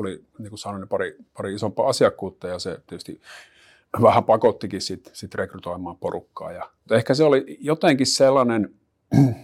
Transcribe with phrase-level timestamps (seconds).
[0.00, 3.20] tuli, niin kuin sanoin, pari, pari isompaa asiakkuutta ja se tietysti
[4.02, 6.52] vähän pakottikin sitten sit rekrytoimaan porukkaa.
[6.52, 8.74] Ja, ehkä se oli jotenkin sellainen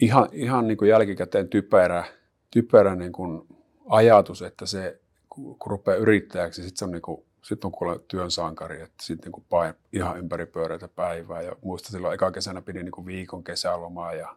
[0.00, 2.04] ihan, ihan niin kuin jälkikäteen typerä,
[2.50, 3.48] typerä niin kuin
[3.88, 8.30] ajatus, että se kun rupeaa yrittäjäksi, sitten se on niin kuin sitten on kuule työn
[8.30, 11.42] sankari, että sitten niin pain ihan ympäri pyöreitä päivää.
[11.42, 14.36] Ja muista silloin eka kesänä pidi niin viikon kesälomaa ja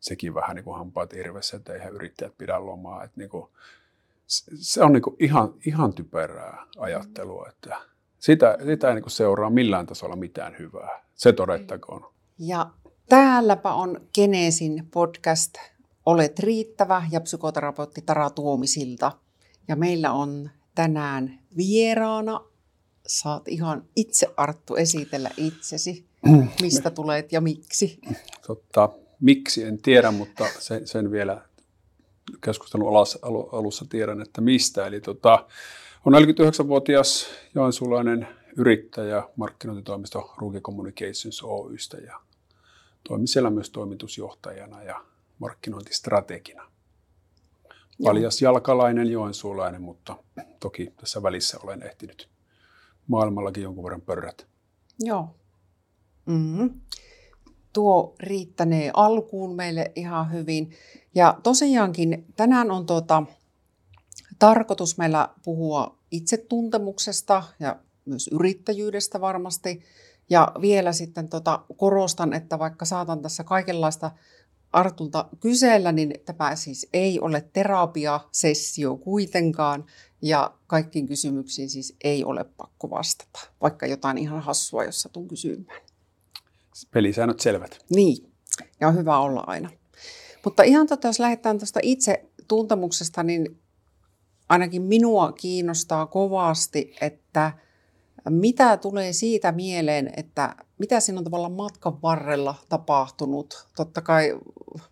[0.00, 3.04] sekin vähän niin kuin hampaat irvessä, että eihän yrittäjät pidä lomaa.
[3.04, 3.48] Että niin kuin,
[4.54, 7.76] se on niin kuin ihan, ihan typerää ajattelua, että
[8.18, 11.04] sitä, sitä ei niin kuin seuraa millään tasolla mitään hyvää.
[11.14, 12.12] Se todettakoon.
[12.38, 12.70] Ja
[13.08, 15.54] täälläpä on Genesin podcast
[16.06, 19.12] Olet riittävä ja psykoterapeutti Tara Tuomisilta.
[19.68, 22.40] Ja meillä on tänään vieraana.
[23.06, 26.06] Saat ihan itse Arttu esitellä itsesi,
[26.62, 28.00] mistä tulet ja miksi.
[28.46, 28.88] Totta,
[29.20, 31.42] miksi en tiedä, mutta sen, sen vielä
[32.44, 32.88] keskustelun
[33.52, 34.86] alussa tiedän, että mistä.
[34.86, 35.46] Eli tota,
[36.06, 42.20] on 49-vuotias joensulainen yrittäjä markkinointitoimisto Rugi Communications Oystä ja
[43.08, 45.04] toimin siellä myös toimitusjohtajana ja
[45.38, 46.70] markkinointistrategina.
[48.04, 50.16] Valjas jalkalainen joensuulainen, mutta
[50.60, 52.28] toki tässä välissä olen ehtinyt
[53.06, 54.46] maailmallakin jonkun verran pörrät.
[55.00, 55.34] Joo.
[56.26, 56.80] Mm-hmm.
[57.72, 60.70] Tuo riittänee alkuun meille ihan hyvin.
[61.14, 63.22] Ja tosiaankin tänään on tuota,
[64.38, 69.82] tarkoitus meillä puhua itsetuntemuksesta ja myös yrittäjyydestä varmasti.
[70.30, 74.10] Ja vielä sitten tota, korostan, että vaikka saatan tässä kaikenlaista
[74.72, 79.84] Artulta kysellä, niin tämä siis ei ole terapiasessio kuitenkaan
[80.22, 85.80] ja kaikkiin kysymyksiin siis ei ole pakko vastata, vaikka jotain ihan hassua, jos satun kysymään.
[86.90, 87.78] Pelisäännöt selvät.
[87.90, 88.32] Niin,
[88.80, 89.70] ja on hyvä olla aina.
[90.44, 93.58] Mutta ihan tota, jos lähdetään tuosta itse tuntemuksesta, niin
[94.48, 97.52] ainakin minua kiinnostaa kovasti, että–
[98.28, 103.66] mitä tulee siitä mieleen, että mitä siinä on tavallaan matkan varrella tapahtunut?
[103.76, 104.38] Totta kai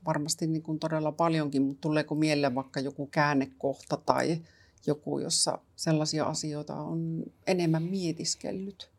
[0.06, 4.38] varmasti niin kuin todella paljonkin, mutta tuleeko mieleen vaikka joku käännekohta tai
[4.86, 8.90] joku, jossa sellaisia asioita on enemmän mietiskellyt?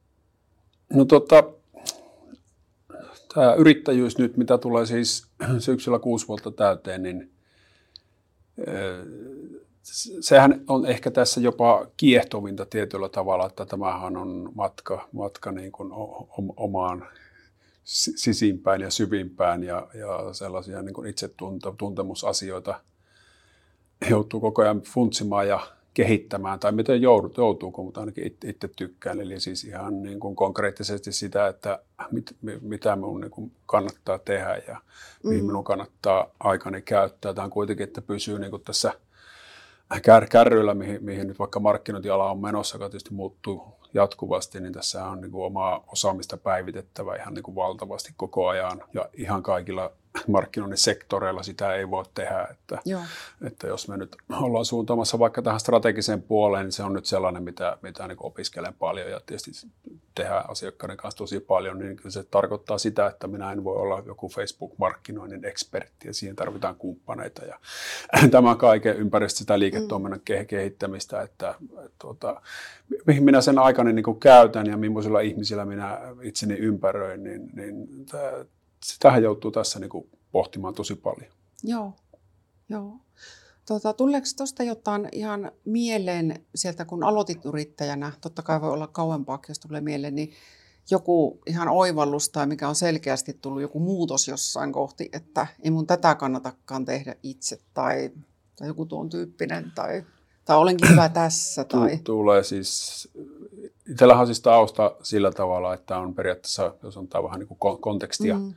[0.94, 1.44] No tota,
[3.34, 5.28] tämä yrittäjyys nyt, mitä tulee siis
[5.60, 7.32] syksyllä kuusi vuotta täyteen, niin
[10.20, 15.90] sehän on ehkä tässä jopa kiehtovinta tietyllä tavalla, että tämähän on matka, matka niin kuin
[16.58, 17.08] omaan
[18.16, 22.80] sisimpään ja syvimpään ja, ja sellaisia niin itsetuntemusasioita
[24.10, 25.60] joutuu koko ajan funtsimaan ja
[25.94, 29.20] kehittämään, tai miten joudut, joutuuko, mutta ainakin itse, itse tykkään.
[29.20, 31.80] Eli siis ihan niin kuin konkreettisesti sitä, että
[32.12, 34.82] mit, mitä minun niin kuin kannattaa tehdä ja
[35.24, 35.48] mihin mm.
[35.48, 37.34] minun kannattaa aikani käyttää.
[37.34, 38.94] Tämä on kuitenkin, että pysyy niin kuin tässä–
[40.02, 43.64] kär, kärryillä, mihin, mihin nyt vaikka markkinointiala on menossa, joka tietysti muuttuu
[43.94, 48.84] jatkuvasti, niin tässä on niin kuin omaa osaamista päivitettävä ihan niin kuin valtavasti koko ajan.
[48.94, 49.92] Ja ihan kaikilla
[50.28, 52.48] markkinoinnin sektoreilla sitä ei voi tehdä.
[52.52, 53.02] Että, Joo.
[53.48, 57.44] että jos me nyt ollaan suuntaamassa vaikka tähän strategiseen puoleen, niin se on nyt sellainen,
[57.44, 59.52] mitä, mitä niin opiskelen paljon ja tietysti
[60.16, 64.30] tehdään asiakkaiden kanssa tosi paljon, niin se tarkoittaa sitä, että minä en voi olla joku
[64.30, 67.60] Facebook-markkinoinnin ekspertti ja siihen tarvitaan kumppaneita ja
[68.32, 70.46] tämä kaiken ympäristö sitä liiketoiminnan mm.
[70.48, 71.56] kehittämistä, että,
[71.86, 72.42] että tuota,
[73.06, 78.46] mihin minä sen aikana niin käytän ja millaisilla ihmisillä minä itseni ympäröin, niin, niin tämä,
[78.84, 81.32] sitähän joutuu tässä niin kuin pohtimaan tosi paljon.
[81.64, 81.94] Joo,
[82.70, 83.00] joo.
[83.66, 89.40] Tota, tuleeko tuosta jotain ihan mieleen sieltä, kun aloitit yrittäjänä, totta kai voi olla kauempaa,
[89.48, 90.32] jos tulee mieleen, niin
[90.92, 95.88] joku ihan oivallus tai mikä on selkeästi tullut joku muutos jossain kohti, että ei mun
[95.88, 98.12] tätä kannatakaan tehdä itse tai,
[98.56, 100.04] tai joku tuon tyyppinen tai,
[100.46, 101.64] tai olenkin hyvä tässä.
[101.64, 102.00] Tai...
[102.04, 103.08] Tulee siis,
[103.92, 108.54] itsellähän siis tausta sillä tavalla, että on periaatteessa, jos on vähän niin kuin kontekstia, mm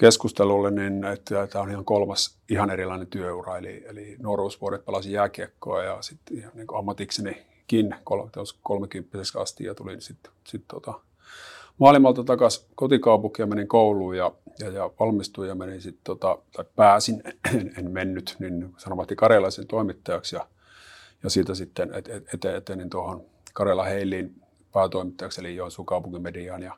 [0.00, 3.58] keskustelulle, niin että tämä on ihan kolmas ihan erilainen työura.
[3.58, 7.94] Eli, eli nuoruusvuodet pelasin jääkiekkoa ja sitten ihan niin ammatiksenikin
[8.62, 11.00] 30 asti ja tulin sitten sit tota,
[11.78, 16.64] maailmalta takaisin kotikaupunkiin ja menin kouluun ja, ja, ja valmistuin ja menin sitten, tota, tai
[16.76, 17.22] pääsin,
[17.54, 20.46] en, en mennyt, niin sanomatti karjalaisen toimittajaksi ja,
[21.22, 24.42] ja siitä sitten et, et, et, etenin tuohon Karela Heiliin
[24.72, 26.76] päätoimittajaksi eli Joensuun kaupunkimediaan ja,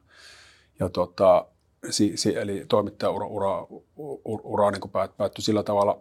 [0.80, 1.46] ja tota,
[1.90, 6.00] si, si, eli toimittajaura ura, ura, ura niin kuin päättyi sillä tavalla,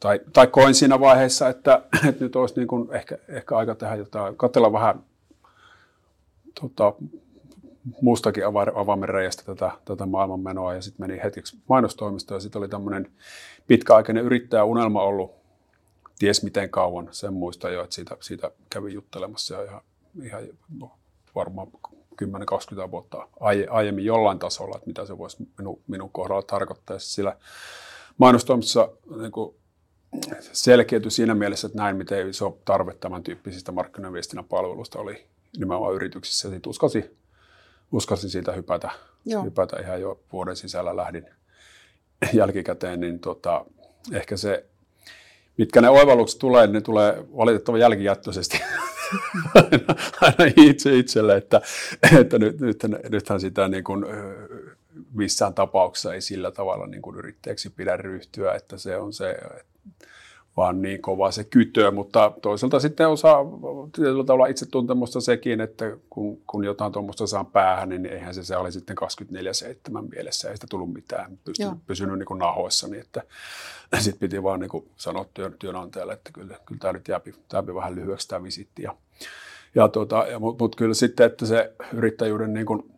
[0.00, 3.94] tai, tai koin siinä vaiheessa, että, että nyt olisi niin kuin ehkä, ehkä aika tehdä
[3.94, 5.00] jotain, katsella vähän
[6.60, 6.94] tota,
[8.02, 9.08] muustakin avaimen
[9.46, 13.12] tätä, tätä maailmanmenoa ja sitten meni hetkeksi mainostoimistoon ja sitten oli tämmöinen
[13.66, 15.32] pitkäaikainen yrittäjäunelma ollut
[16.18, 17.08] ties miten kauan.
[17.10, 19.80] Sen muista jo, että siitä, siitä kävin juttelemassa ja ihan,
[20.22, 20.42] ihan
[21.34, 21.68] varmaan
[22.22, 23.28] 10-20 vuotta
[23.70, 26.98] aiemmin jollain tasolla, että mitä se voisi minun, minun kohdalla tarkoittaa.
[26.98, 27.36] Sillä
[28.18, 28.88] mainostoimissa
[29.20, 29.32] niin
[30.52, 35.26] selkeytyi siinä mielessä, että näin miten iso tarve tämän tyyppisistä markkinoinnin palveluista oli
[35.58, 36.50] nimenomaan yrityksissä.
[36.50, 37.16] Sitten uskalsin,
[37.92, 38.90] uskalsin siitä hypätä,
[39.44, 41.26] hypätä ihan jo vuoden sisällä lähdin
[42.32, 43.64] jälkikäteen, niin tota,
[44.12, 44.66] ehkä se,
[45.56, 48.60] mitkä ne oivallukset tulee, niin ne tulee valitettavan jälkijättöisesti.
[50.20, 51.60] Aina itse itselle, että,
[52.20, 54.04] että nyt, nyt, nythän sitä niin kuin,
[55.12, 59.38] missään tapauksessa ei sillä tavalla niin kuin yrittäjäksi pidä ryhtyä, että se on se,
[60.56, 63.38] vaan niin kova se kytö, mutta toisaalta sitten osaa
[63.96, 68.56] tietyllä tavalla itsetuntemusta sekin, että kun, kun jotain tuommoista saa päähän, niin eihän se, se
[68.56, 73.22] oli sitten 24-7 mielessä, ei sitä tullut mitään, pysty, pysynyt niin nahoissa, niin että
[73.98, 77.94] sitten piti vaan niin sanoa työn, työnantajalle, että kyllä, kyllä tämä nyt jääpi, jääpi vähän
[77.94, 78.82] lyhyeksi tämä visitti.
[78.82, 78.94] Ja,
[79.74, 82.93] ja tuota, ja, mutta mut kyllä sitten, että se yrittäjyyden niin kuin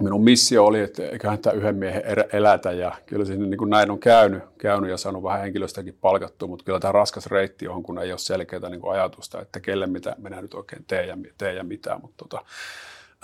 [0.00, 2.02] minun missio oli, että eiköhän tämä yhden miehen
[2.32, 6.48] elätä ja kyllä siinä niin kuin näin on käynyt, käynyt ja saanut vähän henkilöstäkin palkattua,
[6.48, 9.86] mutta kyllä tämä raskas reitti on, kun ei ole selkeää niin kuin ajatusta, että kelle
[9.86, 12.44] mitä minä nyt oikein teen ja, teen ja mitä, mutta tota,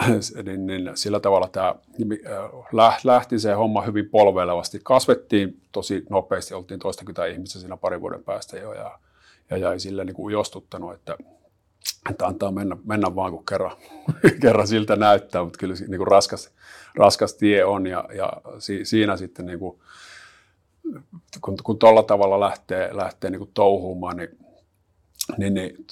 [0.45, 1.75] niin, niin sillä tavalla tämä
[2.81, 4.81] äh, lähti se homma hyvin polveilevasti.
[4.83, 8.99] Kasvettiin tosi nopeasti, oltiin toistakymmentä ihmistä siinä parin vuoden päästä jo ja,
[9.51, 11.17] ja jäi sille niin kuin ujostuttanut, että
[12.11, 13.77] että antaa mennä, mennä vaan, kun kerran,
[14.43, 16.51] kerran siltä näyttää, mutta kyllä niin kuin raskas,
[16.95, 19.79] raskas tie on ja, ja si, siinä sitten niin kuin,
[21.41, 24.39] kun, kun tuolla tavalla lähtee, lähtee niin kuin touhumaan, niin,
[25.39, 25.87] niin, niin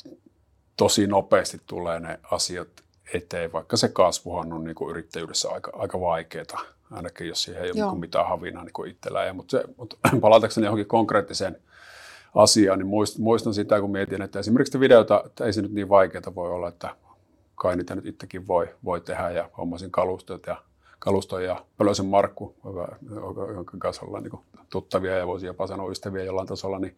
[0.76, 2.68] tosi nopeasti tulee ne asiat
[3.14, 7.70] eteen, vaikka se kasvuhan on niin kuin yrittäjyydessä aika, aika vaikeaa, ainakin jos siihen ei
[7.70, 9.36] ole niin mitään havinaa niin itsellään.
[9.36, 11.56] Mutta, se, mutta palatakseni johonkin konkreettiseen
[12.34, 12.88] asiaan, niin
[13.18, 16.68] muistan sitä, kun mietin, että esimerkiksi videota, että ei se nyt niin vaikeaa voi olla,
[16.68, 16.96] että
[17.54, 20.56] kai niitä nyt itsekin voi, voi tehdä ja hommasin kalustot ja
[20.98, 22.54] kaluston ja Pölösen Markku,
[23.54, 24.40] jonka kanssa ollaan niin
[24.70, 26.96] tuttavia ja voisi jopa sanoa ystäviä jollain tasolla, niin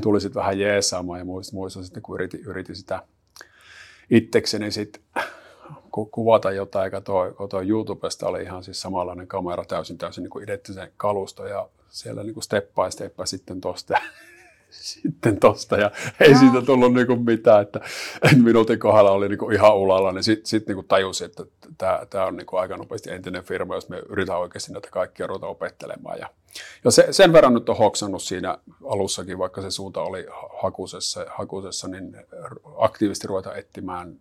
[0.00, 3.02] tuli sitten vähän jeesaamaan ja muistan sitten, kun yritin, yritin sitä
[4.10, 5.02] itsekseni sitten
[6.10, 11.46] kuvata jotain, katsoin, katsoin YouTubesta, oli ihan siis samanlainen kamera, täysin täysin niin identtisen kalusto
[11.46, 13.98] ja siellä niin kuin step by step sitten tosta
[14.72, 15.90] sitten tosta ja
[16.20, 17.80] ei siitä tullut niinku mitään, että
[18.42, 21.44] minuutin kohdalla oli niinku ihan ulalla, niin sitten sit niinku tajusin, että
[22.10, 26.18] tämä on niinku aika nopeasti entinen firma, jos me yritetään oikeasti näitä kaikkia ruveta opettelemaan.
[26.18, 26.28] Ja,
[26.84, 30.26] ja se, sen verran nyt on hoksannut siinä alussakin, vaikka se suunta oli
[30.62, 32.16] hakusessa, hakusessa niin
[32.78, 34.16] aktiivisesti ruveta etsimään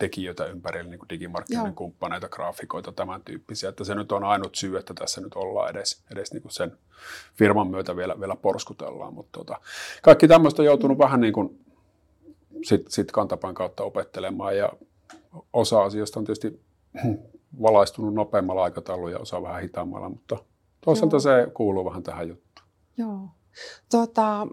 [0.00, 3.68] tekijöitä ympärillä, niin kuin digimarkkinoiden kumppaneita, graafikoita, tämän tyyppisiä.
[3.68, 6.72] Että se nyt on ainut syy, että tässä nyt ollaan edes, edes niin kuin sen
[7.34, 9.14] firman myötä vielä, vielä porskutellaan.
[9.14, 9.60] Mutta tota,
[10.02, 11.64] kaikki tämmöistä on joutunut vähän niin kuin
[12.64, 14.72] sit, sit kantapään kautta opettelemaan ja
[15.52, 16.60] osa asioista on tietysti
[17.62, 20.36] valaistunut nopeammalla aikataululla ja osa vähän hitaammalla, mutta
[20.84, 21.20] toisaalta Joo.
[21.20, 22.68] se kuuluu vähän tähän juttuun.
[22.96, 23.28] Joo.
[23.90, 24.46] Tota,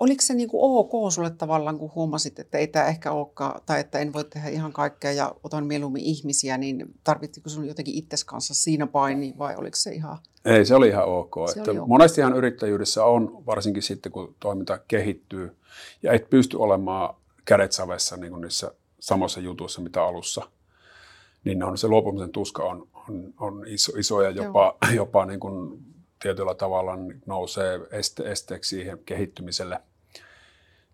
[0.00, 3.80] oliko se niin kuin ok sulle tavallaan, kun huomasit, että ei tämä ehkä olekaan, tai
[3.80, 8.24] että en voi tehdä ihan kaikkea ja otan mieluummin ihmisiä, niin tarvittiko sun jotenkin itses
[8.24, 10.18] kanssa siinä paini vai oliko se ihan?
[10.44, 11.34] Ei, se oli ihan ok.
[11.46, 11.88] Se että oli ok.
[11.88, 15.56] Monestihan yrittäjyydessä on, varsinkin sitten kun toiminta kehittyy,
[16.02, 17.14] ja et pysty olemaan
[17.44, 20.42] kädet savessa niin kuin niissä samoissa jutuissa, mitä alussa,
[21.44, 25.78] niin on, se luopumisen tuska on, on, on iso, iso ja jopa, jopa niin kuin
[26.18, 26.92] tietyllä tavalla
[27.26, 29.80] nousee este, esteeksi siihen kehittymiselle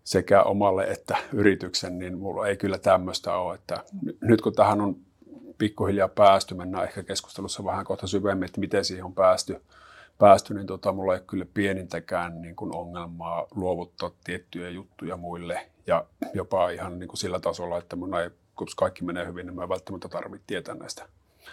[0.03, 3.55] sekä omalle että yrityksen, niin mulla ei kyllä tämmöistä ole.
[3.55, 3.83] Että
[4.21, 4.97] nyt kun tähän on
[5.57, 9.61] pikkuhiljaa päästy, mennään ehkä keskustelussa vähän kohta syvemmin, että miten siihen on päästy,
[10.17, 16.05] päästy niin tota, mulla ei kyllä pienintäkään niin kuin ongelmaa luovuttaa tiettyjä juttuja muille ja
[16.33, 19.69] jopa ihan niin kuin sillä tasolla, että mun ei, kun kaikki menee hyvin, niin mä
[19.69, 21.09] välttämättä tarvitse tietää näistä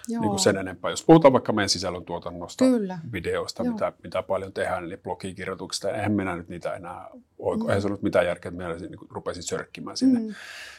[0.08, 0.90] niin kuin sen enempää.
[0.90, 2.99] Jos puhutaan vaikka meidän sisällöntuotannosta, Kyllä.
[3.12, 7.08] videoista, mitä, mitä paljon tehdään, eli blogikirjoituksista, eihän minä nyt niitä enää,
[7.38, 7.70] oiko, mm.
[7.70, 10.34] eihän se ollut mitään järkeä, että minä niin rupesin sörkkimään sinne, mm.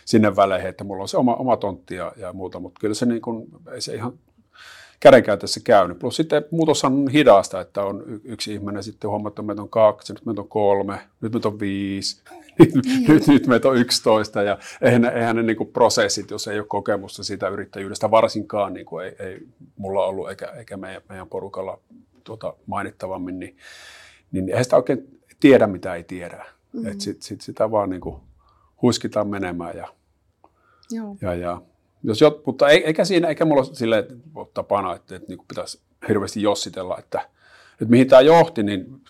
[0.05, 3.05] sinne väleihin, että mulla on se oma, oma tontti ja, ja muuta, mutta kyllä se,
[3.05, 4.13] niin kuin, ei se ihan
[4.99, 5.99] kädenkäytössä käynyt.
[5.99, 10.13] Plus sitten muutos on hidasta, että on yksi ihminen sitten huomattu, että meitä on kaksi,
[10.13, 12.21] nyt meitä on kolme, nyt meitä on viisi,
[12.59, 13.05] niin.
[13.07, 16.67] nyt, nyt meitä on 11 ja eihän, eihän ne niin kuin prosessit, jos ei ole
[16.67, 19.39] kokemusta siitä yrittäjyydestä, varsinkaan niin kuin ei, ei
[19.77, 21.79] mulla ollut eikä, eikä meidän, meidän porukalla
[22.23, 23.57] tuota, mainittavammin, niin,
[24.31, 26.45] niin eihän sitä oikein tiedä, mitä ei tiedä.
[26.73, 26.91] Mm-hmm.
[26.91, 28.15] Et sit, sit sitä vaan niin kuin
[28.81, 29.87] huiskitaan menemään ja,
[30.91, 31.17] Joo.
[31.21, 31.61] ja, ja
[32.03, 34.07] jos jot, mutta eikä siinä, eikä mulla sille
[34.53, 37.29] tapana, että, että niin pitäisi hirveästi jossitella, että,
[37.71, 39.01] että mihin tämä johti, niin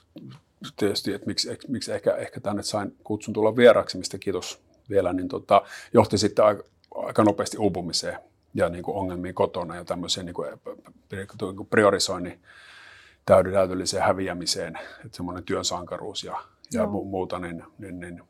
[0.75, 5.27] tietysti, että miksi, miksi ehkä, ehkä tänne sain kutsun tulla vieraksi, mistä kiitos vielä, niin
[5.27, 5.61] tota,
[5.93, 6.63] johti sitten aika,
[6.95, 8.19] aika nopeasti uupumiseen
[8.53, 12.39] ja niin kuin ongelmiin kotona ja tämmöiseen niin kuin priorisoinnin
[13.25, 16.43] täydelliseen häviämiseen, että semmoinen työn sankaruus ja,
[16.73, 18.23] ja mu- muuta, niin, niin, niin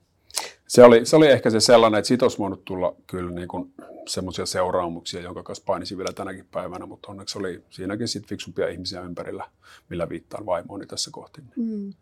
[0.68, 3.74] se oli, se oli ehkä se sellainen, että siitä olisi voinut tulla kyllä niin kuin
[4.08, 9.02] semmoisia seuraamuksia, jonka kanssa painisin vielä tänäkin päivänä, mutta onneksi oli siinäkin sitten fiksumpia ihmisiä
[9.02, 9.50] ympärillä,
[9.90, 11.42] millä viittaan vaimooni tässä kohti.
[11.56, 11.94] Mm.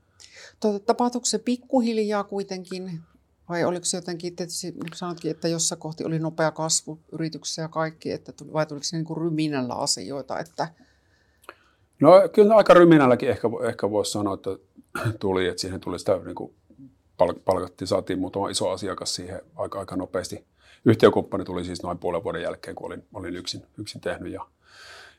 [0.85, 3.01] Tapahtuiko se pikkuhiljaa kuitenkin,
[3.49, 7.67] vai oliko se jotenkin, tietysti niin sanotkin, että jossain kohti oli nopea kasvu yrityksessä ja
[7.67, 10.39] kaikki, että tuli, vai tuliko se niin kuin ryminällä asioita?
[10.39, 10.67] Että...
[11.99, 14.49] No kyllä aika ryminälläkin ehkä, ehkä voisi sanoa, että
[15.19, 16.53] tuli, että siihen tuli sitä niin kuin
[17.45, 20.45] palkattiin, saatiin muutama iso asiakas siihen aika, aika nopeasti.
[20.85, 24.45] Yhtiökumppani tuli siis noin puolen vuoden jälkeen, kun olin, olin yksin, yksin tehnyt ja,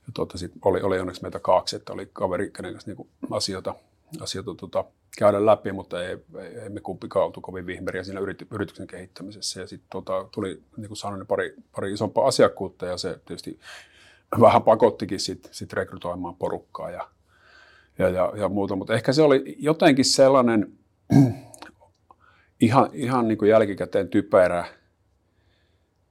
[0.07, 3.75] ja tuota, sit oli, oli onneksi meitä kaksi, että oli kaveri, kenen kanssa niin asioita,
[4.21, 4.85] asioita tota,
[5.19, 9.61] käydä läpi, mutta ei, ei, ei me kumpikaan oltu kovin vihmeriä siinä yrity, yrityksen kehittämisessä.
[9.61, 13.59] Ja sitten tota, tuli, niin kuin sanoin, pari, pari isompaa asiakkuutta ja se tietysti
[14.41, 17.09] vähän pakottikin sitten sit rekrytoimaan porukkaa ja,
[17.99, 18.77] ja, ja, ja muuta.
[18.77, 20.73] Mutta ehkä se oli jotenkin sellainen
[22.61, 24.65] ihan, ihan niin kuin jälkikäteen typerä,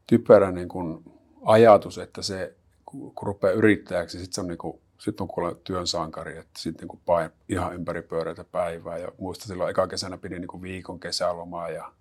[0.07, 1.03] typerä niin kuin
[1.45, 2.55] ajatus, että se
[2.85, 6.87] kun rupeaa yrittäjäksi, sitten se on niin kuin, sit on kuule työn sankari, että sitten
[6.87, 8.97] niin pain ihan ympäri pyöreitä päivää.
[8.97, 11.91] Ja muista silloin eka kesänä pidi niin kuin viikon kesälomaa ja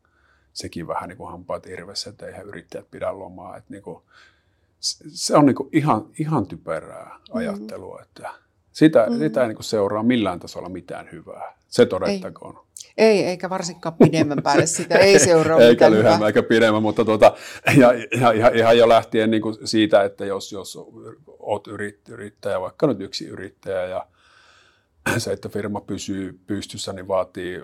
[0.53, 3.57] sekin vähän niin kuin hampaat irvessä, että eihän yrittäjät pidä lomaa.
[3.57, 4.03] Että niin kuin,
[4.81, 7.39] se on niin kuin ihan, ihan typerää mm-hmm.
[7.39, 8.03] ajattelua, mm-hmm.
[8.03, 8.31] että
[8.73, 9.19] sitä, mm-hmm.
[9.19, 11.55] sitä ei niin kuin seuraa millään tasolla mitään hyvää.
[11.69, 12.57] Se todettakoon.
[12.57, 12.70] Ei.
[12.97, 17.37] Ei, eikä varsinkaan pidemmän päälle sitä ei seuraa Eikä lyhyemmän eikä pidemmän, mutta tuota,
[17.77, 20.79] ja, ja, ja, ihan jo lähtien niin kuin siitä, että jos, jos
[21.39, 21.69] olet
[22.09, 24.07] yrittäjä, vaikka nyt yksi yrittäjä ja
[25.19, 27.63] se, että firma pysyy pystyssä, niin vaatii 50-60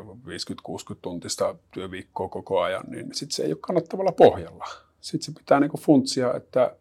[1.02, 4.64] tuntista työviikkoa koko ajan, niin sitten se ei ole kannattavalla pohjalla.
[5.00, 6.76] Sitten se pitää niin kuin funtsia, että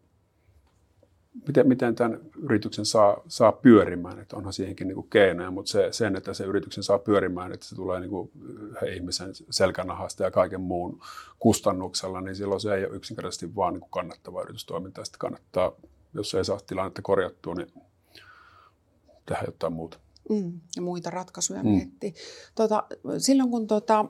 [1.46, 4.18] miten, miten tämän yrityksen saa, saa pyörimään.
[4.18, 7.66] Että onhan siihenkin niin kuin keinoja, mutta se, sen, että se yrityksen saa pyörimään, että
[7.66, 8.30] se tulee niin kuin
[8.94, 11.00] ihmisen selkänahasta ja kaiken muun
[11.38, 15.04] kustannuksella, niin silloin se ei ole yksinkertaisesti vaan niin kuin kannattava yritystoiminta.
[15.04, 15.72] Sitten kannattaa,
[16.14, 17.72] jos ei saa tilannetta korjattua, niin
[19.26, 19.98] tehdä jotain muuta.
[20.30, 21.68] Mm, ja muita ratkaisuja mm.
[21.68, 22.12] miettiä.
[22.54, 22.84] Tota,
[23.18, 24.04] silloin kun tota,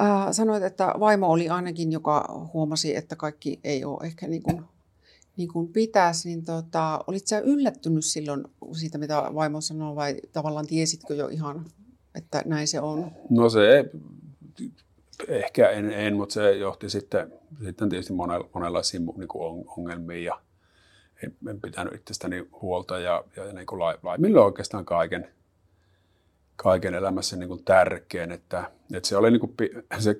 [0.00, 4.64] äh, sanoit, että vaimo oli ainakin, joka huomasi, että kaikki ei ole ehkä niin kuin
[5.36, 10.66] niin kuin pitäisi, niin tota, olit sä yllättynyt silloin siitä, mitä vaimo sanoi, vai tavallaan
[10.66, 11.66] tiesitkö jo ihan,
[12.14, 13.12] että näin se on?
[13.30, 13.90] No se,
[15.28, 17.32] ehkä en, en mutta se johti sitten,
[17.64, 19.28] sitten tietysti monella, monenlaisiin niin
[19.76, 20.40] ongelmiin ja
[21.22, 25.28] en, en pitänyt itsestäni huolta ja, ja niin kuin laimilla oikeastaan kaiken,
[26.56, 29.54] kaiken elämässä niin kuin tärkein, että, että se oli niin kuin,
[29.98, 30.16] se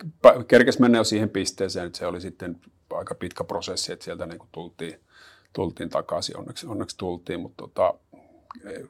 [0.49, 2.61] kerkesi mennä jo siihen pisteeseen, että se oli sitten
[2.93, 5.01] aika pitkä prosessi, että sieltä niin kuin tultiin,
[5.55, 7.95] tultiin takaisin, onneksi, onneksi tultiin, mutta tota,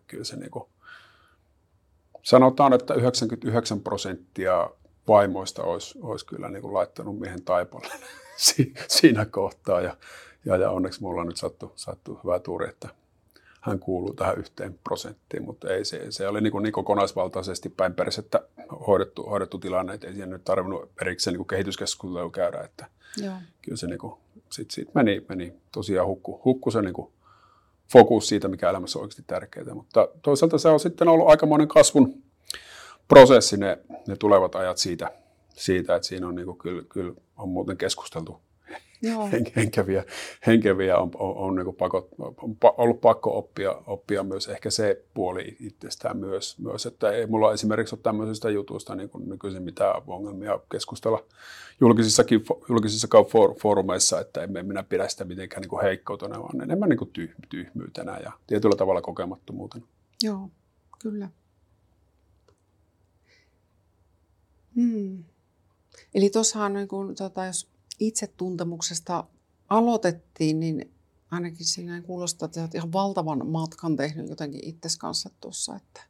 [0.06, 0.64] kyllä se niin kuin,
[2.22, 4.70] sanotaan, että 99 prosenttia
[5.08, 7.94] vaimoista olisi, olisi kyllä niin kuin laittanut miehen taipalle
[8.88, 9.96] siinä kohtaa ja,
[10.44, 12.88] ja, ja onneksi mulla nyt sattu, sattu hyvä tuuri, että
[13.60, 17.94] hän kuuluu tähän yhteen prosenttiin, mutta ei se, se oli niin, kuin niin kokonaisvaltaisesti päin
[17.94, 18.40] persettä
[18.86, 23.34] hoidettu, hoidettu tilanne, että ei siihen nyt tarvinnut erikseen niin kehityskeskustelua käydä, että Joo.
[23.62, 24.14] kyllä se niin kuin,
[24.54, 27.12] sit siitä meni, meni tosiaan hukku, hukku se niin kuin
[27.92, 32.22] fokus siitä, mikä elämässä on oikeasti tärkeää, mutta toisaalta se on sitten ollut aikamoinen kasvun
[33.08, 35.10] prosessi ne, ne tulevat ajat siitä,
[35.54, 38.40] siitä että siinä on niin kuin, kyllä, kyllä on muuten keskusteltu
[39.04, 39.28] Joo.
[39.56, 40.04] henkeviä,
[40.46, 45.56] henkeviä on, on, on, niin pakko, on ollut pakko oppia, oppia myös ehkä se puoli
[45.60, 50.60] itsestään myös, myös että ei mulla esimerkiksi ole tämmöisistä jutuista niin kuin nykyisin mitään ongelmia
[50.72, 51.24] keskustella
[51.80, 53.08] julkisissakin, julkisissa
[53.62, 58.18] foorumeissa, että emme minä pidä sitä mitenkään niin heikkoutena, vaan enemmän niin kuin tyh, tyhmyytenä
[58.18, 59.86] ja tietyllä tavalla kokemattomuutena.
[60.22, 60.50] Joo,
[61.02, 61.28] kyllä.
[64.74, 65.24] Hmm.
[66.14, 69.24] Eli tuossahan, niin kun, tota, jos itsetuntemuksesta
[69.68, 70.94] aloitettiin, niin
[71.30, 75.76] ainakin siinä kuulostaa, että olet ihan valtavan matkan tehnyt jotenkin itsesi kanssa tuossa.
[75.76, 76.00] Että...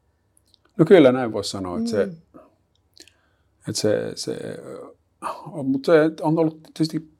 [0.76, 1.97] No kyllä näin voisi sanoa, että, mm.
[1.97, 2.03] se,
[3.69, 4.37] että se, se,
[5.64, 7.14] mutta se on ollut tietysti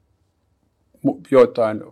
[1.31, 1.83] joitain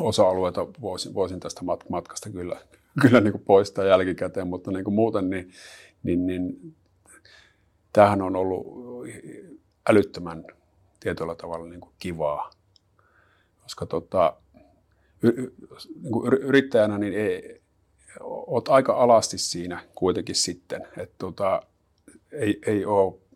[0.00, 2.60] osa-alueita voisin, voisin tästä matkasta kyllä,
[3.02, 5.50] kyllä niin kuin poistaa jälkikäteen, mutta niin kuin muuten niin,
[6.02, 6.76] niin, niin
[7.92, 8.66] tämähän on ollut
[9.90, 10.44] älyttömän
[11.00, 12.50] tietyllä tavalla niin kuin kivaa.
[13.62, 14.36] Koska tota,
[15.22, 17.60] niin kuin yrittäjänä niin ei,
[18.20, 20.86] oot aika alasti siinä kuitenkin sitten.
[20.96, 21.62] Että tota,
[22.32, 23.29] ei, ei ole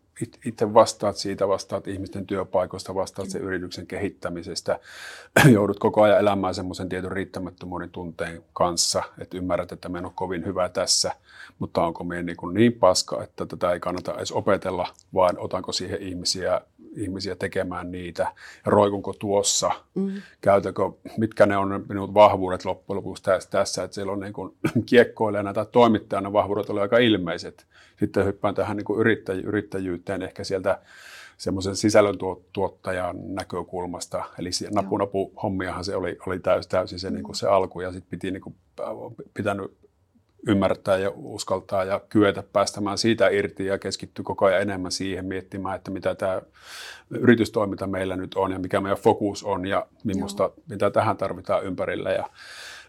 [0.44, 4.80] itse vastaat siitä, vastaat ihmisten työpaikoista, vastaat sen yrityksen kehittämisestä,
[5.52, 10.12] joudut koko ajan elämään semmoisen tietyn riittämättömyyden tunteen kanssa, että ymmärrät, että me en ole
[10.14, 11.12] kovin hyvä tässä,
[11.58, 16.02] mutta onko me niin, niin paska, että tätä ei kannata edes opetella, vaan otanko siihen
[16.02, 16.60] ihmisiä,
[16.96, 18.22] ihmisiä tekemään niitä,
[18.66, 20.12] ja roikunko tuossa, mm.
[20.40, 20.82] käytäkö,
[21.16, 24.56] mitkä ne on minun vahvuudet loppujen lopuksi tässä, tässä että siellä on niin kuin
[24.86, 27.66] kiekkoilijana tai toimittajana vahvuudet oli aika ilmeiset,
[27.98, 30.78] sitten hyppään tähän niin kuin yrittäj, yrittäjyyteen ehkä sieltä
[31.36, 34.24] semmoisen sisällöntuottajan näkökulmasta.
[34.38, 37.14] Eli napu napu hommiahan se oli, oli täysin, täysin se, mm.
[37.14, 38.54] niin kuin se alku ja sitten piti niin kuin,
[39.34, 39.76] pitänyt
[40.48, 45.76] ymmärtää ja uskaltaa ja kyetä päästämään siitä irti ja keskittyä koko ajan enemmän siihen miettimään,
[45.76, 46.42] että mitä tämä
[47.10, 52.12] yritystoiminta meillä nyt on ja mikä meidän fokus on ja minusta, mitä tähän tarvitaan ympärillä.
[52.12, 52.30] Ja,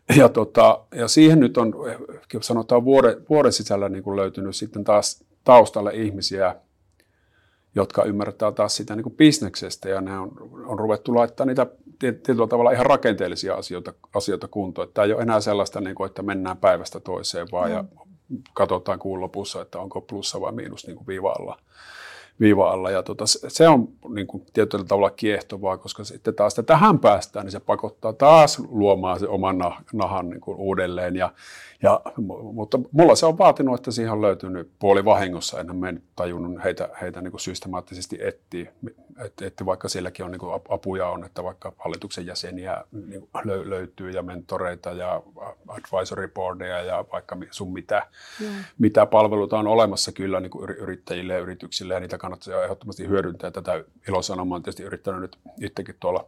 [0.18, 1.74] ja, tota, ja siihen nyt on,
[2.42, 6.56] sanotaan vuoden, vuoden sisällä niin kuin löytynyt sitten taas taustalle ihmisiä,
[7.76, 10.32] jotka ymmärtää taas sitä niin kuin bisneksestä ja ne on,
[10.66, 11.68] on ruvettu laittaa niitä
[12.00, 14.88] tietyllä tavalla ihan rakenteellisia asioita, asioita kuntoon.
[14.94, 17.76] Tämä ei ole enää sellaista, niin kuin, että mennään päivästä toiseen vaan mm.
[17.76, 17.84] ja
[18.54, 21.60] katsotaan kuun lopussa, että onko plussa vai miinus niin kuin viiva alla
[22.40, 22.92] viiva alla.
[22.92, 27.46] Ja tota, se on niin kuin, tietyllä tavalla kiehtovaa, koska sitten taas että tähän päästään,
[27.46, 29.58] niin se pakottaa taas luomaan se oman
[29.94, 31.16] nahan niin kuin uudelleen.
[31.16, 31.32] Ja,
[31.84, 32.02] ja,
[32.54, 36.90] mutta mulla se on vaatinut, että siihen on löytynyt puoli vahingossa, en mä tajunnut heitä,
[37.02, 38.72] heitä niin kuin systemaattisesti etsiä.
[39.26, 43.70] Että, että vaikka sielläkin on niin kuin apuja on, että vaikka hallituksen jäseniä niin löy,
[43.70, 45.22] löytyy ja mentoreita ja
[45.68, 48.08] advisory boardeja ja vaikka sun mitä,
[48.40, 48.48] mm.
[48.80, 53.52] mitä palveluita on olemassa kyllä niin kuin yrittäjille ja yrityksille ja niitä kannattaa ehdottomasti hyödyntää.
[53.52, 56.26] Tätä ilosanomaa on tietysti yrittänyt nyt itsekin tuolla,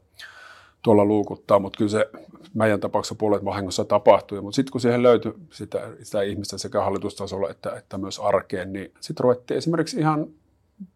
[0.81, 2.09] tuolla luukuttaa, mutta kyllä se
[2.53, 4.41] meidän tapauksessa puolet vahingossa tapahtui.
[4.41, 8.93] Mutta sitten kun siihen löytyi sitä, sitä ihmistä sekä hallitustasolla että, että myös arkeen, niin
[8.99, 10.27] sitten ruvettiin esimerkiksi ihan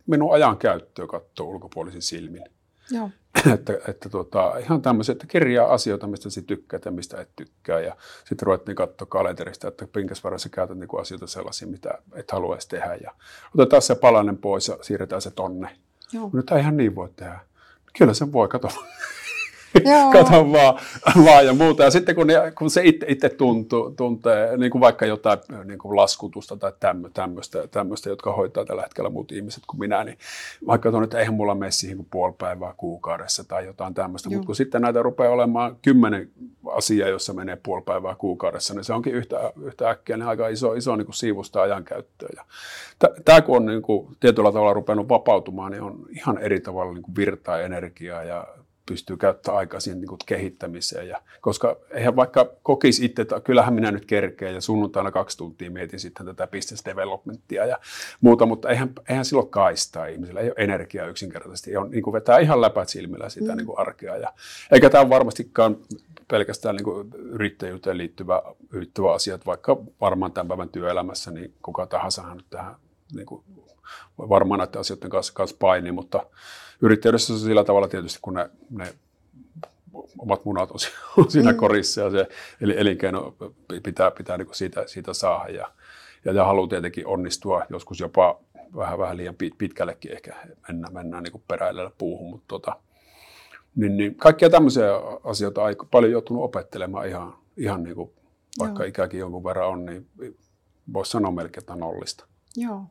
[0.07, 2.43] minun ajan käyttöä katsoa ulkopuolisin silmin.
[2.91, 3.09] Joo.
[3.53, 7.79] että, että tota, ihan tämmöiset, että kirjaa asioita, mistä sä tykkäät ja mistä et tykkää.
[7.79, 12.31] Ja sitten ruvettiin katsoa kalenterista, että pinkäs verran sä käytät niinku asioita sellaisia, mitä et
[12.31, 12.95] haluaisi tehdä.
[12.95, 13.11] Ja
[13.55, 15.77] otetaan se palanen pois ja siirretään se tonne.
[16.13, 16.29] Joo.
[16.33, 17.39] Nyt ei ihan niin voi tehdä.
[17.97, 18.71] Kyllä sen voi katsoa.
[20.13, 20.79] kato vaan,
[21.25, 21.83] vaan ja muuta.
[21.83, 25.79] Ja sitten kun, ne, kun se itse, itse tuntuu, tuntee niin kuin vaikka jotain niin
[25.79, 26.71] kuin laskutusta tai
[27.13, 30.17] tämmöistä, tämmöistä, jotka hoitaa tällä hetkellä muut ihmiset kuin minä, niin
[30.67, 34.45] vaikka tuon, että eihän mulla mene siihen kuin puoli päivää kuukaudessa tai jotain tämmöistä, mutta
[34.45, 36.29] kun sitten näitä rupeaa olemaan kymmenen
[36.71, 40.73] asiaa, jossa menee puoli päivää kuukaudessa, niin se onkin yhtä, yhtä äkkiä niin aika iso,
[40.73, 42.43] iso niin kuin siivusta ajankäyttöä.
[43.25, 47.03] Tämä kun on niin kuin, tietyllä tavalla rupeanut vapautumaan, niin on ihan eri tavalla niin
[47.03, 48.47] kuin virtaa energiaa ja
[48.91, 51.07] pystyy käyttämään aikaa siihen niin kuin kehittämiseen.
[51.07, 55.71] Ja, koska eihän vaikka kokisi itse, että kyllähän minä nyt kerkeen ja sunnuntaina kaksi tuntia
[55.71, 57.79] mietin sitten tätä business developmentia ja
[58.21, 61.77] muuta, mutta eihän, eihän silloin kaistaa ihmisillä, ei ole energiaa yksinkertaisesti.
[61.77, 63.57] On, niin kuin vetää ihan läpät silmillä sitä mm.
[63.57, 64.17] niin kuin arkea.
[64.17, 64.33] Ja,
[64.71, 65.77] eikä tämä varmastikaan
[66.27, 71.85] pelkästään niin kuin yrittäjyyteen liittyvä, liittyvä asia, että vaikka varmaan tämän päivän työelämässä, niin kuka
[71.85, 72.75] tahansa nyt tähän
[73.13, 73.43] niin kuin
[74.17, 76.25] varmaan näiden asioiden kanssa, kanssa painii, mutta
[76.81, 78.93] yrittäjyydessä on sillä tavalla tietysti, kun ne, ne
[80.17, 80.79] omat munat on
[81.31, 81.57] siinä mm.
[81.57, 82.27] korissa ja se
[82.61, 83.35] eli elinkeino
[83.83, 85.71] pitää, pitää niin siitä, siitä saada ja,
[86.25, 88.39] ja, ja haluaa tietenkin onnistua joskus jopa
[88.75, 90.35] vähän, vähän liian pitkällekin ehkä
[90.67, 92.75] mennä, mennään niin peräilellä puuhun, mutta tota,
[93.75, 94.89] niin, niin kaikkia tämmöisiä
[95.23, 98.11] asioita aika paljon joutunut opettelemaan ihan, ihan niin kuin,
[98.59, 98.89] vaikka Joo.
[98.89, 100.07] ikäkin jonkun verran on, niin
[100.93, 102.25] voisi sanoa melkein, että nollista.
[102.55, 102.83] Joo.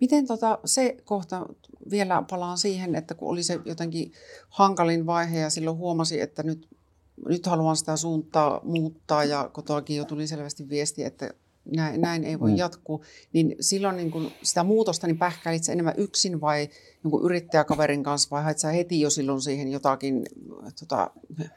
[0.00, 1.46] Miten tota, se kohta,
[1.90, 4.12] vielä palaan siihen, että kun oli se jotenkin
[4.48, 6.68] hankalin vaihe ja silloin huomasi, että nyt,
[7.28, 11.30] nyt haluan sitä suuntaa muuttaa ja kotoakin jo tuli selvästi viesti, että
[11.76, 12.56] näin, näin ei voi mm.
[12.56, 16.68] jatkuu, niin silloin niin kun sitä muutosta niin pähkäilit sä enemmän yksin vai
[17.02, 20.26] niin yrittäjäkaverin kanssa vai hait sä heti jo silloin siihen jotakin,
[20.80, 21.10] tota,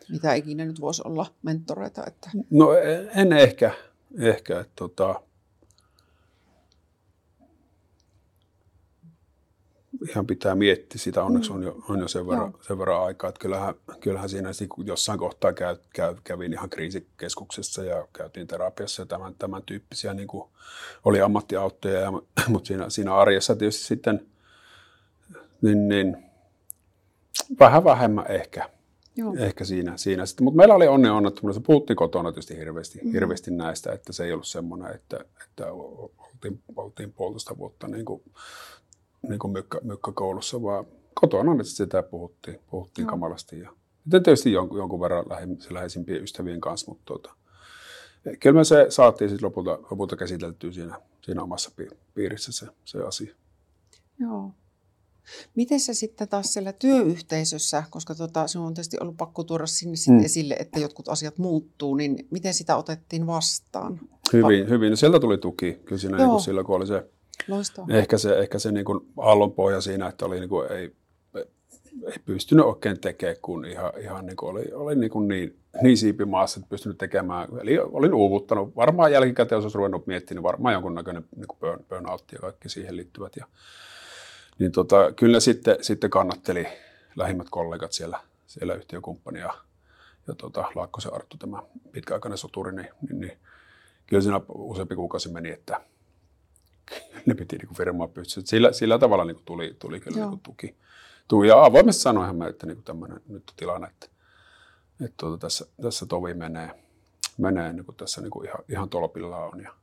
[0.10, 2.04] mitä ikinä nyt voisi olla mentoreita?
[2.08, 2.30] Että...
[2.49, 2.69] No
[3.15, 3.71] en ehkä,
[4.19, 5.21] ehkä että tota,
[10.09, 11.23] ihan pitää miettiä sitä.
[11.23, 11.55] Onneksi mm.
[11.55, 13.27] on jo, on jo sen, verran, sen verran aikaa.
[13.27, 14.49] Että kyllähän, kyllähän siinä
[14.85, 20.27] jossain kohtaa käy, käy, kävin ihan kriisikeskuksessa ja käytiin terapiassa ja tämän, tämän tyyppisiä niin
[20.27, 20.49] kuin
[21.05, 21.99] oli ammattiauttoja.
[21.99, 22.12] Ja,
[22.47, 24.25] mutta siinä, siinä arjessa tietysti sitten
[25.62, 26.17] niin, niin,
[27.59, 28.69] vähän vähemmän ehkä.
[29.15, 29.35] Joo.
[29.38, 30.43] Ehkä siinä, siinä sitten.
[30.43, 31.62] Mutta meillä oli onnen onnettomuudessa.
[31.65, 33.12] Puhuttiin kotona tietysti hirveästi, mm.
[33.12, 38.21] hirveästi näistä, että se ei ollut semmoinen, että, että oltiin, oltiin puolitoista vuotta niin kuin
[39.27, 43.12] niin kuin mykkä, mykkäkoulussa, vaan kotona että sitä puhuttiin, puhuttiin no.
[43.12, 43.60] kamalasti.
[43.60, 43.73] Ja,
[44.10, 45.25] tietysti jonkun, jonkun verran
[45.69, 47.34] läheisimpien ystävien kanssa, mutta tuota,
[48.39, 51.71] kyllä me se saatiin sitten lopulta, lopulta käsiteltyä siinä, siinä omassa
[52.13, 53.36] piirissä se, se asia.
[54.19, 54.51] Joo.
[55.55, 59.95] Miten se sitten taas siellä työyhteisössä, koska tota, sinun on tietysti ollut pakko tuoda sinne
[60.08, 60.25] mm.
[60.25, 63.99] esille, että jotkut asiat muuttuu, niin miten sitä otettiin vastaan?
[64.34, 64.97] Hyvin, Va- hyvin.
[64.97, 67.10] Sieltä tuli tuki kyllä siinä niin kuin silloin, kun oli se,
[67.47, 67.97] Loistavaa.
[67.97, 70.91] ehkä se, ehkä se niin kuin aallonpohja siinä, että oli niin kuin, ei,
[72.06, 75.97] ei pystynyt oikein tekemään, kun ihan, ihan niin kuin oli, oli niin, kuin niin, niin
[75.97, 77.47] siipimaassa, että pystynyt tekemään.
[77.62, 78.75] Eli olin uuvuttanut.
[78.75, 82.69] Varmaan jälkikäteen, jos olisi ruvennut miettimään, niin varmaan jonkunnäköinen niin kuin burn, burnout ja kaikki
[82.69, 83.36] siihen liittyvät.
[83.36, 83.45] Ja,
[84.60, 86.67] niin tota, kyllä sitten, sitten kannatteli
[87.15, 89.54] lähimmät kollegat siellä, siellä yhtiökumppani ja,
[90.28, 93.38] ja tota, Laakkosen Arttu, tämä pitkäaikainen soturi, niin, niin, niin
[94.08, 95.82] kyllä siinä useampi kuukausi meni, että
[97.25, 98.43] ne piti niin firmaa pystyä.
[98.45, 100.75] Sillä, sillä tavalla niin kuin tuli, tuli kyllä niin kuin tuki.
[101.28, 101.47] tuki.
[101.47, 104.08] Ja avoimesti sanoinhan mä, että niin tämmöinen nyt tilanne, että,
[105.02, 106.71] että tuota, tässä, tässä tovi menee,
[107.38, 109.63] menee niin kuin tässä niin kuin ihan, ihan tolpilla on.
[109.63, 109.73] Ja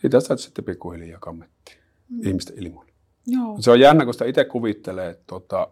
[0.00, 2.26] siitä sitten pikkuhiljaa kammettiin mm.
[2.26, 2.92] ihmisten ilmoille.
[3.26, 3.56] Joo.
[3.60, 5.68] Se on jännä, kun sitä itse kuvittelee, että tota,